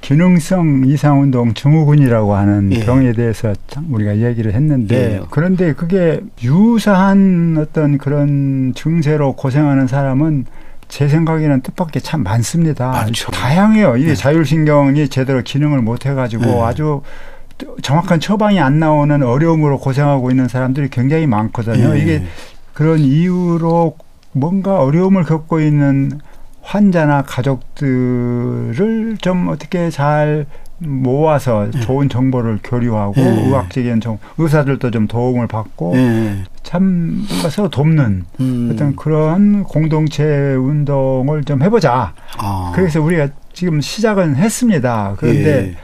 네. 0.00 0.08
기능성 0.08 0.84
이상 0.86 1.20
운동 1.20 1.54
증후군이라고 1.54 2.34
하는 2.34 2.72
예. 2.72 2.84
병에 2.84 3.12
대해서 3.12 3.52
참 3.68 3.86
우리가 3.92 4.18
얘기를 4.18 4.54
했는데 4.54 4.96
예. 4.96 5.20
그런데 5.30 5.72
그게 5.72 6.20
유사한 6.42 7.56
어떤 7.58 7.98
그런 7.98 8.72
증세로 8.74 9.34
고생하는 9.34 9.86
사람은 9.86 10.46
제 10.88 11.08
생각에는 11.08 11.60
뜻밖의 11.60 12.02
참 12.02 12.22
많습니다. 12.22 12.90
많죠. 12.90 13.30
다양해요. 13.30 13.96
이게 13.98 14.08
네. 14.08 14.14
자율신경이 14.14 15.08
제대로 15.08 15.42
기능을 15.42 15.82
못 15.82 16.06
해가지고 16.06 16.44
네. 16.44 16.60
아주 16.62 17.02
정확한 17.82 18.20
처방이 18.20 18.60
안 18.60 18.78
나오는 18.78 19.22
어려움으로 19.22 19.78
고생하고 19.78 20.30
있는 20.30 20.48
사람들이 20.48 20.88
굉장히 20.88 21.26
많거든요. 21.26 21.94
예. 21.96 22.00
이게 22.00 22.22
그런 22.72 23.00
이유로 23.00 23.96
뭔가 24.32 24.80
어려움을 24.80 25.24
겪고 25.24 25.60
있는 25.60 26.20
환자나 26.68 27.22
가족들을 27.22 29.16
좀 29.22 29.48
어떻게 29.48 29.88
잘 29.88 30.44
모아서 30.76 31.70
좋은 31.70 32.10
정보를 32.10 32.58
교류하고 32.62 33.14
예. 33.16 33.24
의학적인 33.24 34.02
정, 34.02 34.18
의사들도 34.36 34.90
좀 34.90 35.08
도움을 35.08 35.46
받고 35.46 35.94
네. 35.94 36.44
참 36.62 37.24
서로 37.50 37.70
돕는 37.70 38.24
음. 38.40 38.70
어떤 38.70 38.94
그런 38.94 39.64
공동체 39.64 40.24
운동을 40.54 41.42
좀 41.44 41.62
해보자. 41.62 42.12
아. 42.36 42.72
그래서 42.74 43.00
우리가 43.00 43.28
지금 43.54 43.80
시작은 43.80 44.36
했습니다. 44.36 45.14
그런데 45.16 45.68
예. 45.70 45.76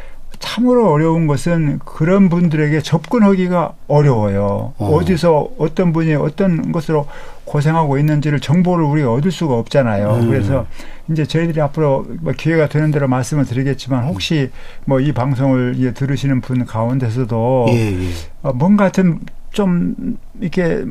참으로 0.44 0.92
어려운 0.92 1.26
것은 1.26 1.78
그런 1.86 2.28
분들에게 2.28 2.80
접근하기가 2.82 3.72
어려워요. 3.88 4.74
어. 4.76 4.94
어. 4.94 5.04
디서 5.04 5.48
어떤 5.58 5.92
분이 5.94 6.14
어떤 6.14 6.70
것으로 6.70 7.06
고생하고 7.46 7.98
있는지를 7.98 8.40
정보를 8.40 8.84
우리가 8.84 9.10
얻을 9.12 9.30
수가 9.30 9.54
없잖아요. 9.54 10.16
음. 10.16 10.28
그래서 10.28 10.66
이제 11.10 11.24
저희들이 11.24 11.60
앞으로 11.60 12.06
뭐 12.20 12.34
기회가 12.36 12.68
되는 12.68 12.90
대로 12.90 13.08
말씀을 13.08 13.44
드리겠지만 13.44 14.04
혹시 14.04 14.50
뭐 14.84 15.00
이 15.00 15.12
방송을 15.12 15.74
이제 15.76 15.92
들으시는 15.92 16.40
분 16.40 16.64
가운데서도 16.64 17.66
예, 17.70 17.92
예. 17.92 18.08
어, 18.42 18.52
뭔가 18.52 18.90
좀, 18.90 19.20
좀, 19.50 20.16
이렇게, 20.40 20.84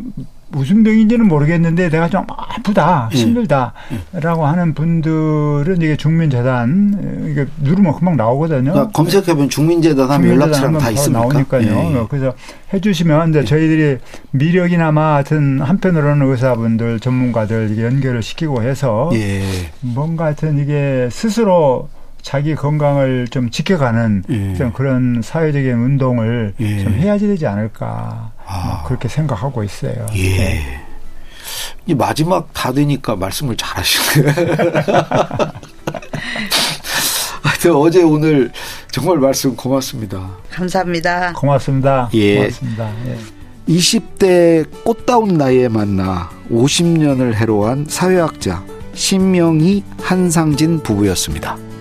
무슨 0.53 0.83
병인지는 0.83 1.27
모르겠는데 1.27 1.89
내가 1.89 2.07
좀 2.07 2.23
아프다, 2.27 3.09
예. 3.11 3.17
힘들다라고 3.17 4.45
하는 4.45 4.73
분들은 4.73 5.81
이게 5.81 5.97
중민재단, 5.97 7.27
이게 7.29 7.47
누르면 7.61 7.95
금방 7.95 8.15
나오거든요. 8.15 8.71
그러니까 8.71 8.91
검색해보면 8.91 9.49
중민재단 9.49 10.09
하면 10.11 10.29
연락처랑 10.29 10.77
다 10.77 10.91
있습니까? 10.91 11.21
나오니까요. 11.21 11.63
예, 11.63 11.95
예. 11.95 12.05
그래서 12.07 12.33
해주시면 12.73 13.31
이제 13.31 13.43
저희들이 13.43 13.97
미력이나마 14.31 15.15
하여튼 15.15 15.59
한편으로는 15.61 16.29
의사분들, 16.29 16.99
전문가들 16.99 17.83
연결을 17.83 18.21
시키고 18.21 18.61
해서 18.61 19.09
예. 19.13 19.41
뭔가 19.81 20.25
하여튼 20.25 20.59
이게 20.59 21.09
스스로 21.11 21.89
자기 22.23 22.55
건강을 22.55 23.27
좀 23.27 23.51
지켜가는 23.51 24.23
예. 24.29 24.55
좀 24.55 24.71
그런 24.71 25.21
사회적인 25.21 25.71
운동을 25.71 26.55
예. 26.59 26.83
좀 26.83 26.93
해야지 26.93 27.27
되지 27.27 27.45
않을까 27.45 28.31
아. 28.47 28.65
뭐 28.65 28.83
그렇게 28.87 29.07
생각하고 29.09 29.63
있어요. 29.63 30.07
예. 30.15 30.37
네. 30.37 30.81
이 31.85 31.93
마지막 31.93 32.51
다 32.53 32.71
되니까 32.71 33.17
말씀을 33.17 33.57
잘 33.57 33.77
하시네요. 33.77 34.33
하여튼 37.43 37.75
어제 37.75 38.01
오늘 38.01 38.51
정말 38.89 39.17
말씀 39.17 39.53
고맙습니다. 39.55 40.29
감사합니다. 40.49 41.33
고맙습니다. 41.33 42.09
예. 42.13 42.37
고맙습니다. 42.37 42.89
예. 43.05 43.17
20대 43.67 44.65
꽃다운 44.85 45.37
나이에 45.37 45.67
만나 45.67 46.29
50년을 46.49 47.33
해로한 47.33 47.85
사회학자 47.89 48.63
신명희 48.93 49.83
한상진 50.01 50.81
부부였습니다. 50.83 51.72